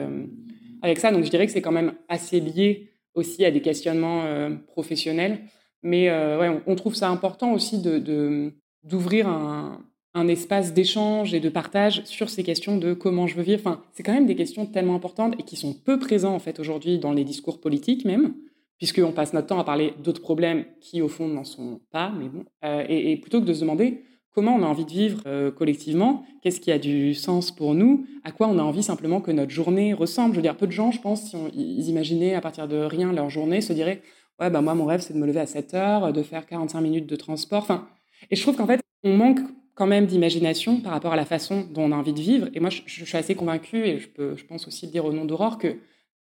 [0.82, 1.12] avec ça.
[1.12, 4.24] Donc je dirais que c'est quand même assez lié aussi à des questionnements
[4.66, 5.42] professionnels.
[5.84, 9.84] Mais ouais, on, on, trouve ça important aussi de d'ouvrir un,
[10.14, 13.61] un espace d'échange et de partage sur ces questions de comment je veux vivre.
[13.61, 16.61] Enfin, c'est quand même des questions tellement importantes et qui sont peu présentes en fait
[16.61, 18.35] aujourd'hui dans les discours politiques même,
[18.77, 22.29] puisqu'on passe notre temps à parler d'autres problèmes qui au fond n'en sont pas, mais
[22.29, 22.44] bon.
[22.64, 24.03] Euh, et, plutôt que de se demander
[24.35, 28.07] comment on a envie de vivre euh, collectivement, qu'est-ce qui a du sens pour nous,
[28.25, 30.33] à quoi on a envie simplement que notre journée ressemble.
[30.35, 33.12] Je veux dire, peu de gens, je pense, si ils imaginaient à partir de rien
[33.12, 34.03] leur journée, se diraient
[34.40, 36.81] ouais bah moi mon rêve c'est de me lever à 7 heures, de faire 45
[36.81, 37.62] minutes de transport.
[37.62, 37.87] Enfin,
[38.31, 39.40] et je trouve qu'en fait on manque
[39.74, 42.48] quand même d'imagination par rapport à la façon dont on a envie de vivre.
[42.54, 45.12] Et moi, je, suis assez convaincue, et je, peux, je pense aussi le dire au
[45.12, 45.76] nom d'Aurore, que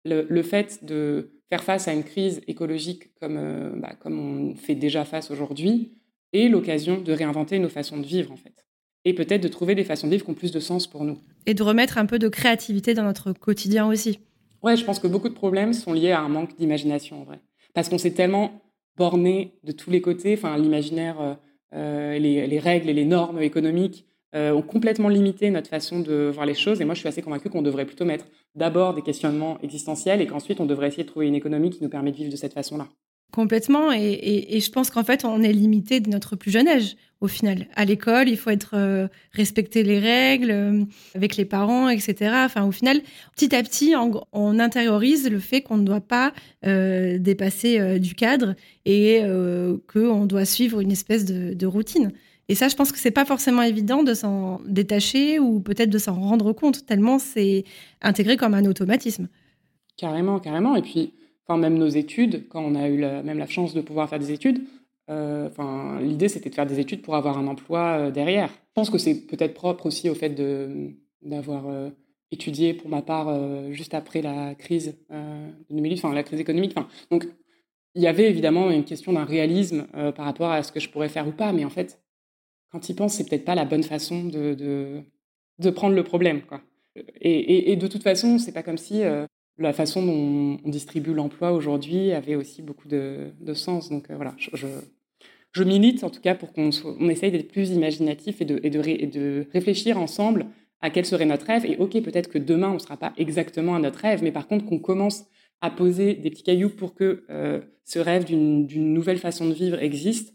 [0.04, 4.74] le, fait de faire face à une crise écologique comme, euh, bah, comme on fait
[4.74, 5.92] déjà face aujourd'hui
[6.32, 8.66] est l'occasion de réinventer nos façons de vivre, en fait.
[9.04, 11.18] Et peut-être de trouver des façons de vivre qui ont plus de sens pour nous.
[11.46, 14.18] Et de remettre un peu de créativité dans notre quotidien aussi.
[14.62, 17.40] Ouais, je pense que beaucoup de problèmes sont liés à un manque d'imagination, en vrai.
[17.74, 18.60] Parce qu'on s'est tellement
[18.96, 21.20] borné de tous les côtés, enfin, l'imaginaire...
[21.20, 21.34] Euh,
[21.74, 26.46] euh, les, règles et les normes économiques euh, ont complètement limité notre façon de voir
[26.46, 26.80] les choses.
[26.80, 30.26] Et moi, je suis assez convaincue qu'on devrait plutôt mettre d'abord des questionnements existentiels et
[30.26, 32.54] qu'ensuite, on devrait essayer de trouver une économie qui nous permet de vivre de cette
[32.54, 32.88] façon-là.
[33.32, 33.92] Complètement.
[33.92, 37.66] Et, je pense qu'en fait, on est limité de notre plus jeune âge, au final.
[37.76, 42.32] À l'école, il faut être euh, respecter les règles euh, avec les parents, etc.
[42.44, 43.00] Enfin, au final,
[43.36, 43.94] petit à petit,
[44.32, 46.32] on, intériorise le fait qu'on ne doit pas
[46.64, 48.54] euh, dépasser du cadre
[48.86, 49.22] et
[49.92, 52.12] qu'on doit suivre une espèce de, de, routine.
[52.48, 55.98] Et ça, je pense que c'est pas forcément évident de s'en détacher ou peut-être de
[55.98, 57.64] s'en rendre compte, tellement c'est
[58.00, 59.28] intégré comme un automatisme.
[59.98, 60.76] Carrément, carrément.
[60.76, 61.12] Et puis,
[61.48, 64.32] enfin même nos études, quand on a eu même la chance de pouvoir faire des
[64.32, 64.60] études,
[65.10, 68.48] euh, enfin l'idée c'était de faire des études pour avoir un emploi euh, derrière.
[68.50, 70.30] Je pense que c'est peut-être propre aussi au fait
[71.22, 71.88] d'avoir euh,
[72.30, 76.72] étudié pour ma part juste après la crise de 2008, enfin la crise économique.
[76.76, 77.26] Enfin, donc
[77.94, 81.08] il y avait évidemment une question d'un réalisme par rapport à ce que je pourrais
[81.08, 82.00] faire ou pas, mais en fait,
[82.70, 85.00] quand il pense, c'est peut-être pas la bonne façon de, de,
[85.58, 86.42] de prendre le problème.
[86.42, 86.60] Quoi.
[87.20, 89.02] Et, et, de toute façon, c'est pas comme si
[89.58, 93.90] la façon dont on distribue l'emploi aujourd'hui avait aussi beaucoup de, sens.
[93.90, 98.40] Donc euh, voilà, je, milite en tout cas pour qu'on on essaye d'être plus imaginatif
[98.40, 100.46] et de, et, de, réfléchir ensemble
[100.80, 101.66] à quel serait notre rêve.
[101.66, 104.46] Et ok, peut-être que demain, on ne sera pas exactement à notre rêve, mais par
[104.46, 105.24] contre qu'on commence
[105.60, 109.82] à poser des petits cailloux pour que euh, ce rêve d'une nouvelle façon de vivre
[109.82, 110.34] existe,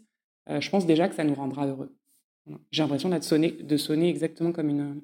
[0.50, 1.96] euh, je pense déjà que ça nous rendra heureux.
[2.70, 5.00] J'ai l'impression de sonner exactement comme une,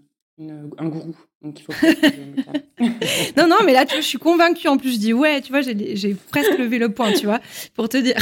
[0.79, 1.15] un gourou.
[1.43, 1.73] Donc il faut
[3.37, 4.69] non, non, mais là, je suis convaincue.
[4.69, 7.41] En plus, je dis ouais, tu vois, j'ai presque levé le point, tu vois,
[7.75, 8.17] pour te dire.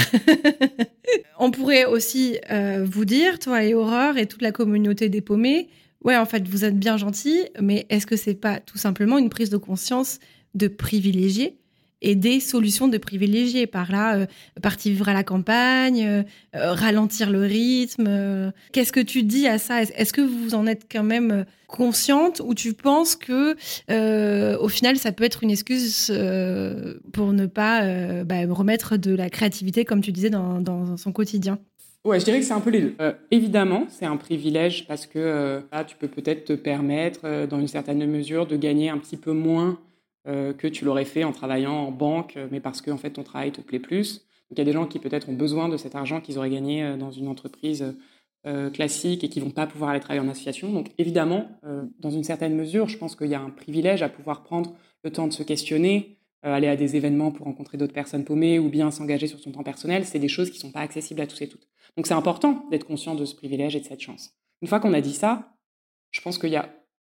[1.38, 5.68] On pourrait aussi euh, vous dire, toi et Aurore et toute la communauté des paumés,
[6.04, 9.30] ouais, en fait, vous êtes bien gentils, mais est-ce que c'est pas tout simplement une
[9.30, 10.18] prise de conscience
[10.54, 11.57] de privilégier
[12.02, 13.66] et des solutions de privilégiés.
[13.66, 14.26] Par là, euh,
[14.62, 16.22] partir vivre à la campagne, euh,
[16.54, 18.52] euh, ralentir le rythme.
[18.72, 19.82] Qu'est-ce que tu dis à ça?
[19.82, 23.56] Est-ce que vous en êtes quand même consciente ou tu penses que
[24.56, 26.06] au final ça peut être une excuse
[27.12, 31.58] pour ne pas bah, remettre de la créativité comme tu disais dans, son quotidien?
[32.04, 32.96] Ouais, je dirais que c'est un peu les deux.
[33.30, 38.04] Évidemment, c'est un privilège parce que là, tu peux peut-être te permettre, dans une certaine
[38.06, 39.78] mesure, de gagner un petit peu moins
[40.28, 43.50] que tu l'aurais fait en travaillant en banque, mais parce que en fait ton travail
[43.50, 44.18] te plaît plus.
[44.50, 46.50] Donc il y a des gens qui peut-être ont besoin de cet argent qu'ils auraient
[46.50, 47.94] gagné dans une entreprise
[48.72, 50.70] classique et qui vont pas pouvoir aller travailler en association.
[50.72, 51.50] Donc évidemment,
[51.98, 55.10] dans une certaine mesure, je pense qu'il y a un privilège à pouvoir prendre le
[55.10, 58.90] temps de se questionner, aller à des événements pour rencontrer d'autres personnes paumées ou bien
[58.90, 60.04] s'engager sur son temps personnel.
[60.04, 61.68] C'est des choses qui sont pas accessibles à tous et toutes.
[61.96, 64.30] Donc c'est important d'être conscient de ce privilège et de cette chance.
[64.60, 65.54] Une fois qu'on a dit ça,
[66.10, 66.70] je pense qu'il y a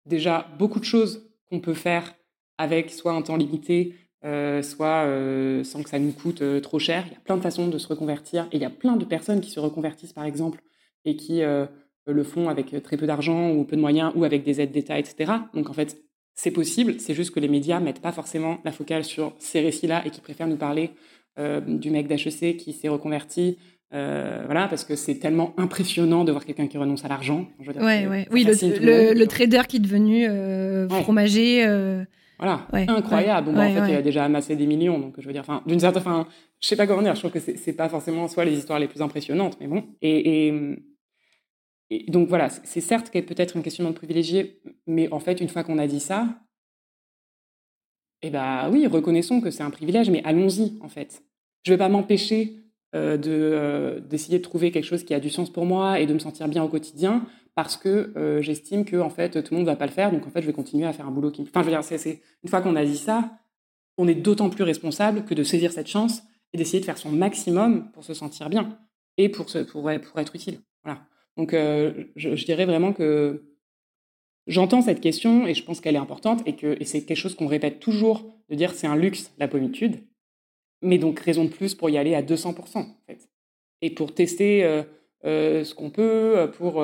[0.06, 2.14] déjà beaucoup de choses qu'on peut faire
[2.62, 6.78] avec soit un temps limité, euh, soit euh, sans que ça nous coûte euh, trop
[6.78, 7.04] cher.
[7.08, 9.04] Il y a plein de façons de se reconvertir et il y a plein de
[9.04, 10.62] personnes qui se reconvertissent par exemple
[11.06, 14.62] et qui le font avec très peu d'argent ou peu de moyens ou avec des
[14.62, 15.32] aides d'État, etc.
[15.56, 15.98] Donc en fait,
[16.36, 20.06] c'est possible, c'est juste que les médias mettent pas forcément la focale sur ces récits-là
[20.06, 20.92] et qui préfèrent nous parler
[21.66, 23.58] du mec d'HEC qui s'est reconverti,
[23.94, 27.48] euh, voilà, parce que c'est tellement impressionnant de voir quelqu'un qui renonce à l'argent.
[27.60, 28.28] Ouais, ouais.
[28.32, 31.66] Oui, le, le, trader qui est devenu euh, fromager.
[31.66, 32.06] Euh,
[32.42, 33.46] voilà, incroyable.
[33.46, 35.62] Bon, bah, en fait, il a déjà amassé des millions, donc je veux dire, enfin,
[35.68, 36.28] d'une certaine, enfin,
[36.60, 37.14] je sais pas comment dire.
[37.14, 39.84] Je trouve que c'est pas forcément soit les histoires les plus impressionnantes, mais bon.
[40.02, 45.50] Et, et, donc voilà, c'est certes peut-être une question de privilégié, mais en fait, une
[45.50, 46.30] fois qu'on a dit ça,
[48.24, 51.22] eh ben oui, reconnaissons que c'est un privilège, mais allons-y en fait.
[51.64, 52.56] Je vais pas m'empêcher
[52.96, 56.08] euh, de euh, d'essayer de trouver quelque chose qui a du sens pour moi et
[56.08, 57.24] de me sentir bien au quotidien
[57.56, 60.26] parce que euh, j'estime que en fait tout le monde va pas le faire donc
[60.26, 62.22] en fait je vais continuer à faire un boulot qui enfin je veux dire c'est
[62.44, 63.32] une fois qu'on a dit ça
[63.98, 67.12] on est d'autant plus responsable que de saisir cette chance et d'essayer de faire son
[67.12, 68.78] maximum pour se sentir bien
[69.18, 71.02] et pour pour, être utile voilà
[71.38, 73.44] donc je, je, dirais vraiment que
[74.48, 77.36] j'entends cette question et je pense qu'elle est importante et que et c'est quelque chose
[77.36, 80.02] qu'on répète toujours de dire c'est un luxe la pommitude
[80.82, 83.30] mais donc, raison de plus pour y aller à 200%, en fait.
[83.82, 84.84] Et pour tester euh,
[85.24, 86.84] euh, ce qu'on peut, euh, pour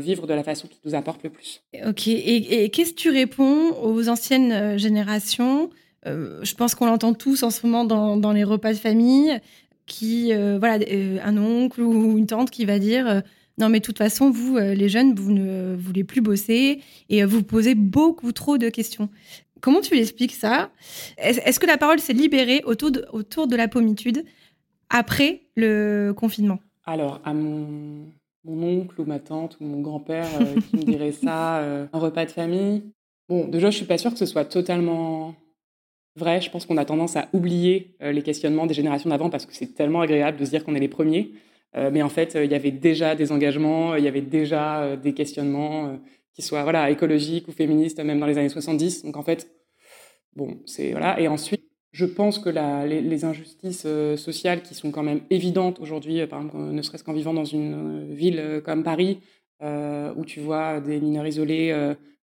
[0.00, 1.62] vivre de la façon qui nous apporte le plus.
[1.86, 2.08] Ok.
[2.08, 5.70] Et, qu'est-ce que tu réponds aux anciennes générations
[6.04, 9.38] Je pense qu'on l'entend tous en ce moment dans, dans, les repas de famille,
[9.86, 10.78] qui, voilà,
[11.24, 13.22] un oncle ou une tante qui va dire
[13.60, 17.42] non, mais de toute façon, vous, les jeunes, vous ne voulez plus bosser et vous
[17.42, 19.08] posez beaucoup trop de questions.
[19.60, 20.70] Comment tu l'expliques ça?
[21.16, 24.24] Est-ce que la parole s'est libérée autour de, autour de la pommitude
[24.90, 26.60] après le confinement?
[26.88, 28.06] Alors, à mon,
[28.46, 32.24] oncle ou ma tante ou mon grand-père euh, qui me dirait ça, euh, un repas
[32.24, 32.82] de famille,
[33.28, 35.34] bon, déjà, je suis pas sûre que ce soit totalement
[36.16, 36.40] vrai.
[36.40, 39.54] Je pense qu'on a tendance à oublier euh, les questionnements des générations d'avant parce que
[39.54, 41.32] c'est tellement agréable de se dire qu'on est les premiers.
[41.74, 45.98] mais en fait, il y avait déjà des engagements, il y avait déjà des questionnements
[46.32, 49.04] qui soient voilà, écologiques ou féministes, même dans les années 70.
[49.04, 49.50] Donc en fait,
[50.34, 51.20] bon, c'est voilà.
[51.20, 56.20] Et ensuite, je pense que les, injustices euh, sociales qui sont quand même évidentes aujourd'hui,
[56.20, 59.20] euh, par exemple, ne serait-ce qu'en vivant dans une euh, ville comme Paris,
[59.60, 61.74] où tu vois des mineurs isolés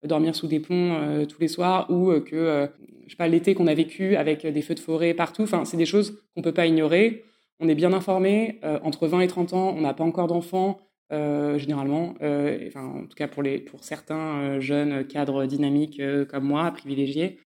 [0.04, 2.68] dormir sous des ponts tous les soirs, ou que,
[3.06, 5.76] je sais pas, l'été qu'on a vécu avec des feux de forêt partout, enfin, c'est
[5.76, 7.24] des choses qu'on peut pas ignorer.
[7.58, 8.60] On est bien informé.
[8.84, 10.78] entre 20 et 30 ans, on n'a pas encore d'enfants.
[11.10, 13.42] Généralement, enfin, en tout cas pour,
[13.80, 17.40] certains jeunes cadres dynamiques comme moi, privilégiés.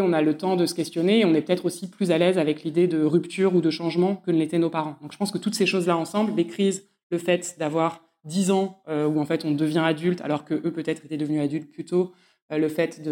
[0.00, 2.38] On a le temps de se questionner et on est peut-être aussi plus à l'aise
[2.38, 4.96] avec l'idée de rupture ou de changement que ne l'étaient nos parents.
[5.02, 8.82] Donc je pense que toutes ces choses-là ensemble, les crises, le fait d'avoir 10 ans
[8.88, 12.12] où en fait on devient adulte alors que eux peut-être étaient devenus adultes plus tôt,
[12.50, 13.02] le fait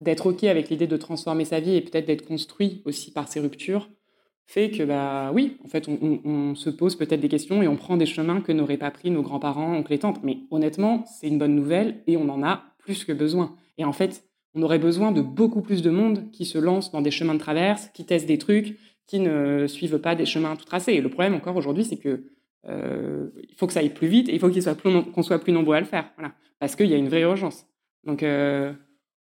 [0.00, 3.40] d'être OK avec l'idée de transformer sa vie et peut-être d'être construit aussi par ces
[3.40, 3.88] ruptures,
[4.48, 7.98] fait que, bah oui, en fait, on, se pose peut-être des questions et on prend
[7.98, 10.20] des chemins que n'auraient pas pris nos grands-parents, oncles et tantes.
[10.22, 13.54] Mais honnêtement, c'est une bonne nouvelle et on en a plus que besoin.
[13.76, 17.00] Et en fait, on aurait besoin de beaucoup plus de monde qui se lance dans
[17.00, 20.64] des chemins de traverse, qui testent des trucs, qui ne suivent pas des chemins tout
[20.64, 20.92] tracés.
[20.92, 22.24] Et le problème encore aujourd'hui, c'est que
[22.68, 25.38] euh, il faut que ça aille plus vite et il faut qu'on soit, plus soit
[25.38, 26.10] plus nombreux à le faire.
[26.16, 26.34] Voilà.
[26.58, 27.66] Parce qu'il y a une vraie urgence.
[28.04, 28.72] Donc euh,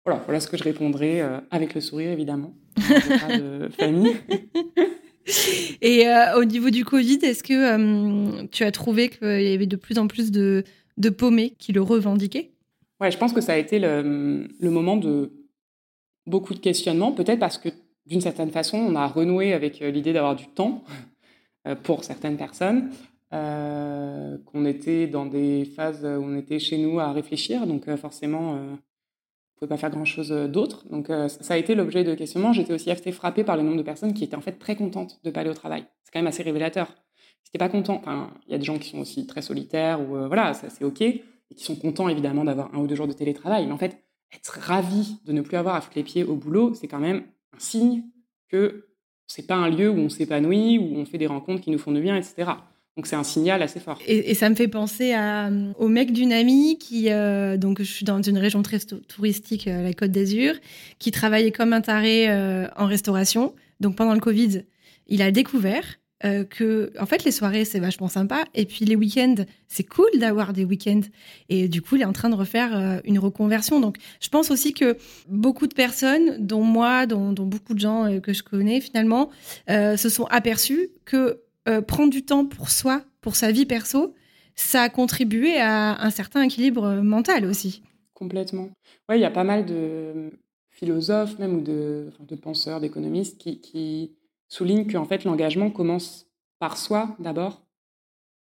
[0.05, 2.55] voilà, voilà ce que je répondrai euh, avec le sourire, évidemment.
[2.77, 4.17] Pas de famille.
[5.83, 9.99] Et au niveau du Covid, est-ce que tu as trouvé qu'il y avait de plus
[9.99, 10.65] en plus de,
[10.97, 12.51] de paumés qui le revendiquaient?
[13.01, 15.33] Ouais, je pense que ça a été le, moment de
[16.27, 17.69] beaucoup de questionnements, peut-être parce que
[18.07, 20.85] d'une certaine façon, on a renoué avec euh, l'idée d'avoir du temps
[21.83, 22.91] pour certaines personnes,
[23.31, 28.79] qu'on était dans des phases où on était chez nous à réfléchir, donc forcément,
[29.59, 30.87] pouvais pas faire grand-chose euh, d'autre.
[30.89, 32.53] Donc euh, ça a été l'objet de questionnement.
[32.53, 35.21] J'étais aussi assez frappée par le nombre de personnes qui étaient en fait très contentes
[35.25, 35.85] de pas aller au travail.
[36.05, 36.95] C'est quand même assez révélateur.
[37.43, 38.03] Si t'es pas content,
[38.47, 40.85] il y a des gens qui sont aussi très solitaires ou euh, voilà, ça c'est
[40.85, 41.03] ok,
[41.51, 43.67] et qui sont contents évidemment d'avoir un ou deux jours de télétravail.
[43.67, 44.03] Mais en fait,
[44.35, 47.25] être ravi de ne plus avoir à foutre les pieds au boulot, c'est quand même
[47.55, 48.05] un signe
[48.49, 48.89] que
[49.27, 51.93] c'est pas un lieu où on s'épanouit, où on fait des rencontres qui nous font
[51.93, 52.51] du bien, etc.
[52.97, 54.01] Donc c'est un signal assez fort.
[54.09, 58.05] Et, ça me fait penser à, au mec d'une amie qui, euh, donc je suis
[58.05, 60.55] dans une région très touristique, euh, la Côte d'Azur,
[60.99, 63.55] qui travaillait comme un taré euh, en restauration.
[63.79, 64.65] Donc pendant le Covid,
[65.07, 65.85] il a découvert
[66.21, 69.37] que, en fait, les soirées c'est vachement sympa, et puis les week-ends
[69.69, 71.03] c'est cool d'avoir des week-ends.
[71.49, 73.81] Et du coup, il est en train de refaire une reconversion.
[73.81, 74.97] Donc je pense aussi que
[75.29, 79.31] beaucoup de personnes, dont moi, dont, beaucoup de gens que je connais finalement,
[79.69, 84.15] se sont aperçus que euh, prendre du temps pour soi, pour sa vie perso,
[84.55, 87.83] ça a contribué à un certain équilibre mental aussi.
[88.15, 88.71] Complètement.
[89.09, 90.31] Oui, il y a pas mal de
[90.71, 94.13] philosophes même ou de, penseurs, d'économistes qui,
[94.49, 97.67] soulignent qu'en fait l'engagement commence par soi d'abord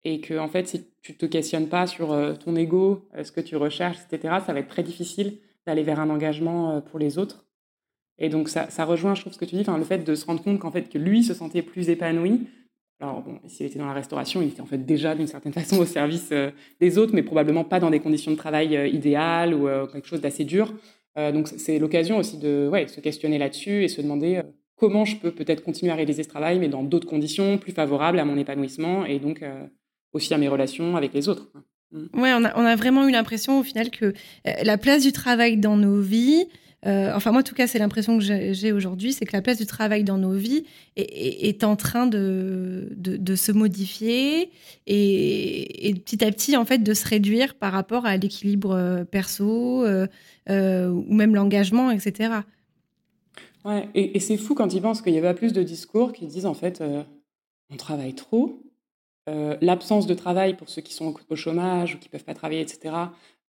[0.04, 3.32] et que en fait si tu te questionnes pas sur euh, ton ego, euh, ce
[3.32, 7.18] que tu recherches, etc., ça va être très difficile d'aller vers un engagement pour les
[7.18, 7.46] autres.
[8.18, 10.26] Et donc ça, ça rejoint, je trouve, ce que tu dis, le fait de se
[10.26, 12.48] rendre compte qu'en fait que lui se sentait plus épanoui,
[13.04, 15.78] alors bon, s'il était dans la restauration, il était en fait déjà d'une certaine façon
[15.78, 19.54] au service euh, des autres, mais probablement pas dans des conditions de travail euh, idéales
[19.54, 20.74] ou euh, quelque chose d'assez dur.
[21.16, 24.42] donc c'est l'occasion aussi de ouais, se questionner là-dessus et se demander
[24.84, 28.19] comment je peux peut-être continuer à réaliser ce travail, mais dans d'autres conditions plus favorables
[28.19, 29.41] à mon épanouissement et donc
[30.12, 31.48] aussi à mes relations avec les autres.
[31.93, 32.22] Mm.
[32.22, 34.13] Ouais, on a, vraiment eu l'impression au final que
[34.63, 36.48] la place du travail dans nos vies,
[36.86, 39.58] euh, enfin, moi, en tout cas, c'est l'impression que j'ai aujourd'hui, c'est que la place
[39.58, 40.65] du travail dans nos vies
[40.96, 42.89] est, en train de,
[43.36, 44.52] se modifier
[44.86, 49.86] et, petit à petit, en fait, de se réduire par rapport à l'équilibre euh, perso
[49.86, 52.34] euh, ou même l'engagement, etc.
[53.65, 56.45] Ouais, et, c'est fou quand ils pensent qu'il y avait plus de discours qui disent
[56.45, 56.84] en fait,
[57.69, 58.62] on travaille trop.
[59.28, 62.62] L'absence de travail pour ceux qui sont au chômage ou qui ne peuvent pas travailler,
[62.62, 62.93] etc.,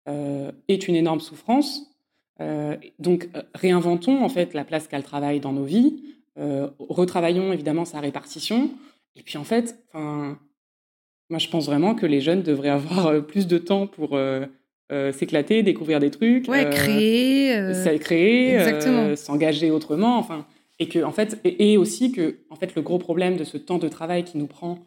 [0.07, 1.95] est une énorme souffrance.
[2.41, 6.03] Euh, donc, euh, réinventons en fait la place qu'a le travail dans nos vies,
[6.37, 8.71] euh, retravaillons évidemment sa répartition,
[9.15, 13.57] et puis en fait, moi je pense vraiment que les jeunes devraient avoir plus de
[13.57, 14.19] temps pour
[14.89, 20.45] s'éclater, découvrir des trucs, ouais, créer, créer, s'engager autrement, enfin,
[20.79, 23.79] et que en fait, et, aussi que en fait le gros problème de ce temps
[23.79, 24.85] de travail qui nous prend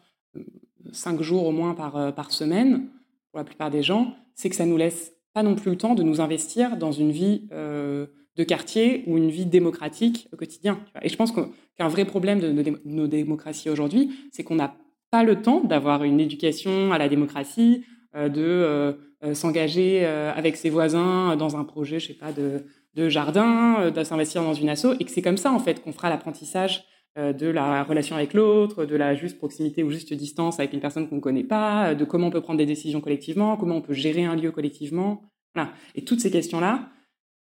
[0.93, 2.87] cinq jours au moins par, par semaine
[3.31, 5.95] pour la plupart des gens, c'est que ça nous laisse pas non plus le temps
[5.95, 10.79] de nous investir dans une vie euh, de quartier ou une vie démocratique au quotidien.
[11.01, 12.51] Et je pense qu'un vrai problème de
[12.85, 14.75] nos, démocraties aujourd'hui, c'est qu'on n'a
[15.11, 17.83] pas le temps d'avoir une éducation à la démocratie,
[18.15, 18.93] euh, de euh,
[19.33, 22.63] s'engager avec ses voisins dans un projet, je sais pas, de,
[22.95, 25.91] de jardin, de s'investir dans une asso, et que c'est comme ça en fait qu'on
[25.91, 26.85] fera l'apprentissage
[27.17, 31.09] de la relation avec l'autre, de la juste proximité ou juste distance avec une personne
[31.09, 33.93] qu'on ne connaît pas, de comment on peut prendre des décisions collectivement, comment on peut
[33.93, 35.21] gérer un lieu collectivement.
[35.95, 36.89] Et toutes ces questions-là,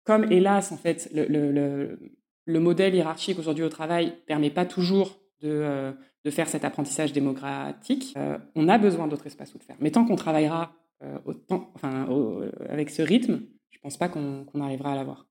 [0.05, 1.99] comme hélas, en fait, le, le,
[2.45, 5.93] le, modèle hiérarchique aujourd'hui au travail permet pas toujours de, euh,
[6.25, 9.77] de faire cet apprentissage démocratique, euh, on a besoin d'autres espaces où le faire.
[9.81, 10.73] Mais tant qu'on travaillera
[11.03, 11.19] euh,
[11.75, 12.07] enfin,
[12.69, 15.27] avec ce rythme, je pense pas qu'on arrivera à l'avoir.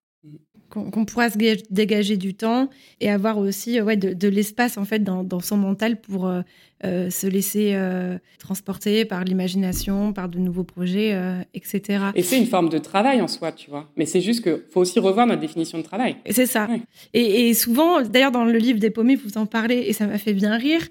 [0.70, 1.38] Qu'on pourra se
[1.72, 6.28] dégager du temps et avoir aussi ouais, de, l'espace en fait dans, son mental pour
[6.28, 6.42] euh,
[6.84, 12.06] se laisser euh, transporter par l'imagination, par de nouveaux projets, euh, etc.
[12.16, 13.88] Et c'est une forme de travail en soi, tu vois.
[13.98, 16.16] Mais c'est juste qu'il faut aussi revoir notre définition de travail.
[16.30, 16.68] C'est ça.
[17.14, 20.34] Et, souvent, d'ailleurs, dans le livre des paumés, vous en parlez et ça m'a fait
[20.34, 20.82] bien rire.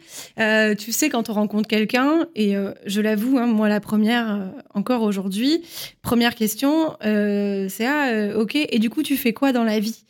[0.78, 2.54] tu sais, quand on rencontre quelqu'un, et
[2.86, 5.62] je l'avoue, hein, moi la première, encore aujourd'hui,
[6.02, 8.54] première question, c'est ah, ok.
[8.54, 10.04] Et du coup, tu fais quoi dans la vie?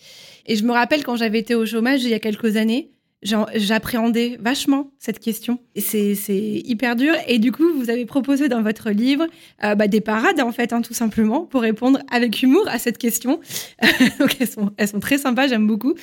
[0.46, 2.90] Et je me rappelle quand j'avais été au chômage il y a quelques années
[3.22, 5.58] j'appréhendais vachement cette question.
[5.76, 7.14] C'est hyper dur.
[7.26, 9.26] Et du coup, vous avez proposé dans votre livre
[9.62, 12.98] euh, bah, des parades, en fait, hein, tout simplement, pour répondre avec humour à cette
[12.98, 13.40] question.
[14.78, 15.94] Elles sont, très sympas, j'aime beaucoup.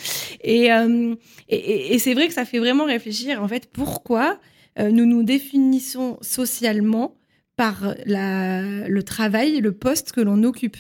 [0.48, 1.16] Euh,
[1.50, 4.40] et, c'est vrai que ça fait vraiment réfléchir, en fait, pourquoi
[4.80, 7.16] euh, nous nous définissons socialement
[7.56, 10.78] par le travail, le poste que l'on occupe.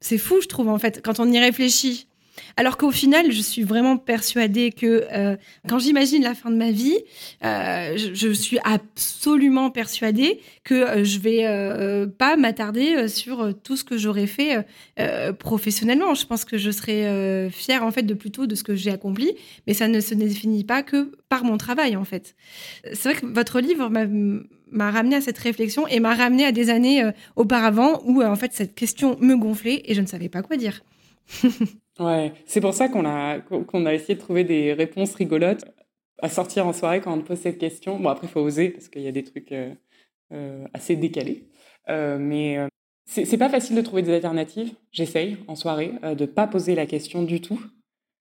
[0.00, 2.08] C'est fou, je trouve, en fait, quand on y réfléchit.
[2.56, 5.36] Alors qu'au final, je suis vraiment persuadée que euh,
[5.68, 6.98] quand j'imagine la fin de ma vie,
[7.44, 13.96] euh, je, suis absolument persuadée que euh, je vais pas m'attarder sur tout ce que
[13.96, 14.66] j'aurais fait
[15.38, 16.14] professionnellement.
[16.14, 19.34] Je pense que je serais fière en fait de plutôt de ce que j'ai accompli,
[19.66, 22.34] mais ça ne se définit pas que par mon travail en fait.
[22.92, 23.88] C'est vrai que votre livre
[24.70, 28.52] m'a ramené à cette réflexion et m'a ramené à des années auparavant où en fait
[28.52, 30.82] cette question me gonflait et je ne savais pas quoi dire.
[31.98, 35.64] Ouais, c'est pour ça qu'on a, a essayé de trouver des réponses rigolotes
[36.20, 37.98] à sortir en soirée quand on pose cette question.
[37.98, 39.74] Bon, après, il faut oser parce qu'il y a des trucs euh,
[40.32, 41.48] euh, assez décalés.
[41.88, 42.58] Euh, mais
[43.06, 44.72] c'est pas facile de trouver des alternatives.
[44.92, 47.60] J'essaye en soirée de pas poser la question du tout.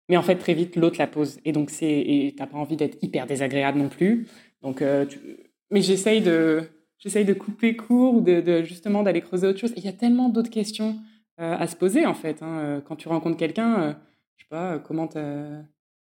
[0.10, 1.40] Mais en fait, très vite, l'autre la pose.
[1.44, 4.28] Et donc, c'est, t'as pas envie d'être hyper désagréable non plus.
[4.62, 4.82] Donc,
[5.70, 6.64] mais j'essaye de,
[7.04, 9.74] de couper court ou de, justement d'aller creuser autre chose.
[9.76, 10.96] il y a tellement d'autres questions
[11.38, 12.42] à se poser en fait.
[12.42, 12.82] Hein.
[12.86, 13.98] Quand tu rencontres quelqu'un,
[14.36, 15.66] je sais pas, comment t'aimes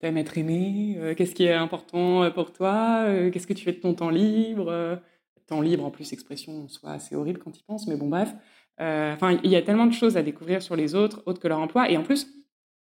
[0.02, 4.10] être aimé, qu'est-ce qui est important pour toi, qu'est-ce que tu fais de ton temps
[4.10, 5.00] libre.
[5.46, 8.34] temps libre, en plus, expression soit assez horrible quand il pense, mais bon, bref.
[8.78, 11.60] Enfin, il y a tellement de choses à découvrir sur les autres, autres que leur
[11.60, 11.90] emploi.
[11.90, 12.26] Et en plus,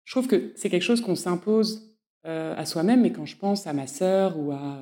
[0.04, 3.72] je trouve que c'est quelque chose qu'on s'impose à soi-même, mais quand je pense à
[3.72, 4.78] ma sœur ou à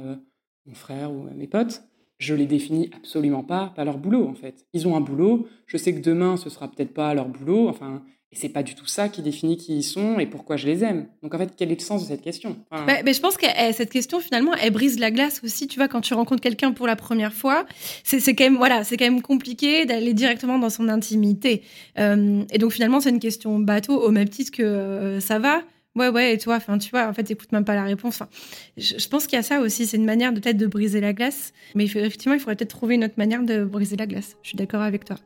[0.66, 1.82] mon frère ou à mes potes,
[2.18, 4.66] je les définis absolument pas par leur boulot en fait.
[4.72, 8.02] Ils ont un boulot, je sais que demain ce sera peut-être pas leur boulot, enfin
[8.34, 10.82] et c'est pas du tout ça qui définit qui ils sont et pourquoi je les
[10.82, 11.06] aime.
[11.22, 12.56] Donc en fait, quel est le sens de cette question?
[12.84, 15.68] Mais je pense que eh, cette question finalement, elle brise la glace aussi.
[15.68, 17.64] Tu vois, quand tu rencontres quelqu'un pour la première fois,
[18.02, 21.62] c'est quand même voilà, quand même compliqué d'aller directement dans son intimité.
[22.00, 25.62] Euh, et donc finalement, c'est une question bateau au même titre que euh, ça va.
[25.96, 28.20] Ouais, ouais, et toi, enfin, tu vois, en fait, écoute même pas la réponse.
[28.20, 28.28] Enfin,
[28.76, 31.12] je, pense qu'il y a ça aussi, c'est une manière de peut-être de briser la
[31.12, 31.52] glace.
[31.76, 34.36] Mais effectivement, il faudrait peut-être trouver une autre manière de briser la glace.
[34.42, 35.16] Je suis d'accord avec toi.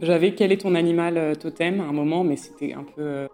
[0.00, 3.02] J'avais quel est ton animal euh, totem à un moment, mais c'était un peu.
[3.02, 3.28] Euh,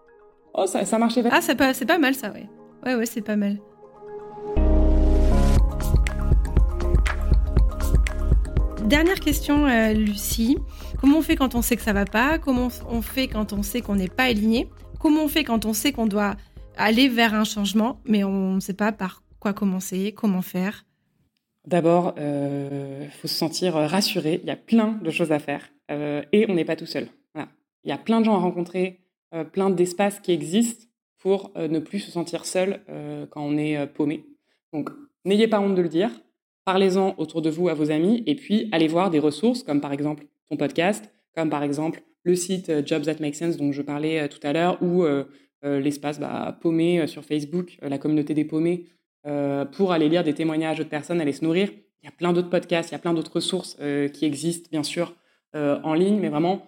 [0.55, 1.29] oh, ça, ça marchait pas.
[1.31, 2.49] Ah, c'est pas, pas mal ça, ouais.
[2.85, 3.59] Ouais, ouais, c'est pas mal.
[8.85, 10.59] Dernière question, euh, Lucie.
[11.01, 12.39] Comment on fait quand on sait que ça va pas?
[12.39, 14.69] Comment on fait quand on sait qu'on n'est pas aligné?
[14.99, 16.35] Comment on fait quand on sait qu'on doit
[16.77, 20.85] aller vers un changement, mais on ne sait pas par quoi commencer, comment faire
[21.67, 24.41] D'abord, il euh, faut se sentir rassuré.
[24.43, 27.09] Il y a plein de choses à faire euh, et on n'est pas tout seul.
[27.85, 29.01] Il y a plein de gens à rencontrer,
[29.35, 30.87] euh, plein d'espaces qui existent
[31.19, 32.81] pour ne plus se sentir seul
[33.31, 34.25] quand on est paumé.
[34.73, 34.91] Donc,
[35.25, 36.11] n'ayez pas honte de le dire.
[36.65, 39.93] Parlez-en autour de vous à vos amis et puis allez voir des ressources comme par
[39.93, 44.29] exemple ton podcast, comme par exemple le site Jobs That Make Sense dont je parlais
[44.29, 45.05] tout à l'heure ou
[45.63, 48.87] l'espace bah, paumé euh, sur Facebook, euh, la communauté des paumés,
[49.71, 51.69] pour aller lire des témoignages d'autres personnes, aller se nourrir.
[52.03, 53.79] Il y a plein d'autres podcasts, il y a plein d'autres ressources
[54.13, 55.15] qui existent, bien sûr,
[55.55, 56.67] en ligne, mais vraiment,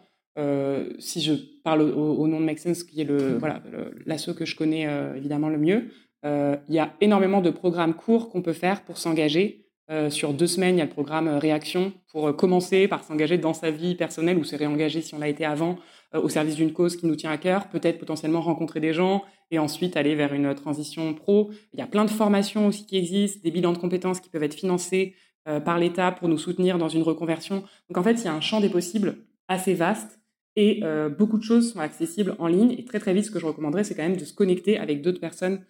[1.01, 1.33] si je
[1.65, 3.61] parle au, nom de Make Sense, qui est le, voilà,
[4.07, 5.91] l'asso que je connais évidemment le mieux,
[6.23, 9.67] il y a énormément de programmes courts qu'on peut faire pour s'engager.
[10.11, 13.73] sur deux semaines, il y a le programme Réaction pour commencer par s'engager dans sa
[13.73, 15.79] vie personnelle ou se réengager si on l'a été avant euh,
[16.19, 19.59] au service d'une cause qui nous tient à cœur, peut-être potentiellement rencontrer des gens et
[19.59, 21.51] ensuite aller vers une transition pro.
[21.73, 24.43] Il y a plein de formations aussi qui existent, des bilans de compétences qui peuvent
[24.43, 25.15] être financés
[25.49, 27.65] euh, par l'État pour nous soutenir dans une reconversion.
[27.89, 29.17] Donc en fait, il y a un champ des possibles
[29.49, 30.21] assez vaste
[30.57, 32.73] et euh, beaucoup de choses sont accessibles en ligne.
[32.79, 35.03] Et très très vite, ce que je recommanderais, c'est quand même de se connecter avec
[35.03, 35.61] d'autres personnes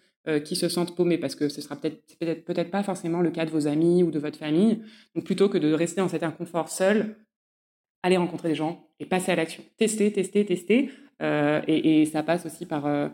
[0.43, 3.45] qui se sentent paumées parce que ce sera peut-être peut-être peut-être pas forcément le cas
[3.45, 4.81] de vos amis ou de votre famille.
[5.13, 7.15] Donc plutôt que de rester dans cet inconfort seul,
[8.05, 9.63] aller rencontrer des gens et passer à l'action.
[9.77, 10.91] Tester, tester, tester.
[11.23, 13.09] Euh, et, ça passe aussi par, euh,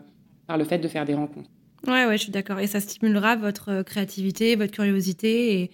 [0.46, 1.48] par le fait de faire des rencontres.
[1.86, 2.58] Ouais, ouais, je suis d'accord.
[2.58, 5.62] Et ça stimulera votre euh, créativité, votre curiosité.
[5.62, 5.70] Et,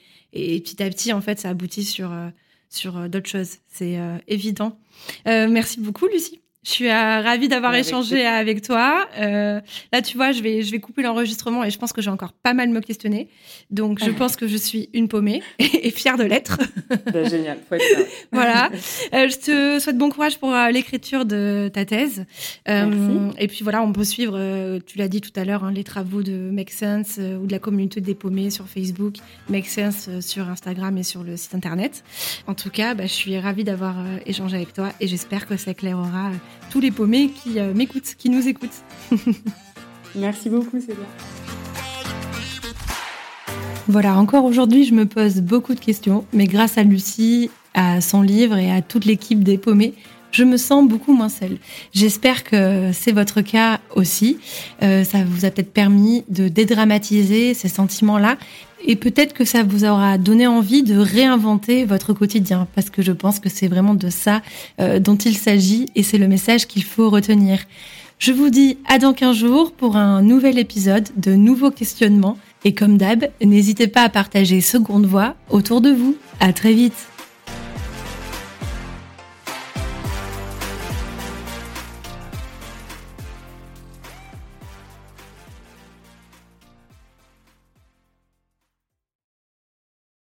[0.54, 2.12] et petit à petit, en fait, ça aboutit sur,
[2.68, 3.56] sur d'autres choses.
[3.66, 3.98] C'est
[4.28, 4.78] évident.
[5.26, 6.40] merci beaucoup, Lucie.
[6.64, 9.06] Je suis euh, ravie d'avoir échangé avec toi.
[9.16, 9.60] Euh,
[9.92, 12.32] là, tu vois, je vais, je vais couper l'enregistrement et je pense que j'ai encore
[12.32, 13.28] pas mal me questionner.
[13.70, 16.58] Donc, je pense que je suis une paumée et, fière de l'être.
[17.12, 17.84] Bah, génial, faut être
[18.32, 18.70] Voilà.
[19.14, 22.24] Euh, je te souhaite bon courage pour l'écriture de ta thèse.
[22.66, 26.22] et puis voilà, on peut suivre, tu l'as dit tout à l'heure, hein, les travaux
[26.22, 29.16] de Make Sense ou de la communauté des paumés sur Facebook,
[29.48, 32.02] Make Sense sur Instagram et sur le site internet.
[32.46, 33.96] En tout cas, bah, je suis ravie d'avoir
[34.26, 36.32] échangé avec toi et j'espère que ça éclairera
[36.70, 38.84] tous les paumés qui euh, m'écoutent, qui nous écoutent.
[40.14, 41.06] Merci beaucoup, Célia.
[43.86, 48.20] Voilà, encore aujourd'hui, je me pose beaucoup de questions, mais grâce à Lucie, à son
[48.20, 49.94] livre et à toute l'équipe des paumés,
[50.30, 51.56] je me sens beaucoup moins seule.
[51.94, 54.38] J'espère que c'est votre cas aussi.
[54.82, 58.36] Euh, ça vous a peut-être permis de dédramatiser ces sentiments-là
[58.84, 63.12] et peut-être que ça vous aura donné envie de réinventer votre quotidien, parce que je
[63.12, 64.42] pense que c'est vraiment de ça
[64.80, 67.60] euh, dont il s'agit, et c'est le message qu'il faut retenir.
[68.18, 72.74] Je vous dis à dans 15 jours pour un nouvel épisode de nouveaux questionnements, et
[72.74, 76.16] comme d'hab, n'hésitez pas à partager Seconde Voix autour de vous.
[76.40, 77.08] À très vite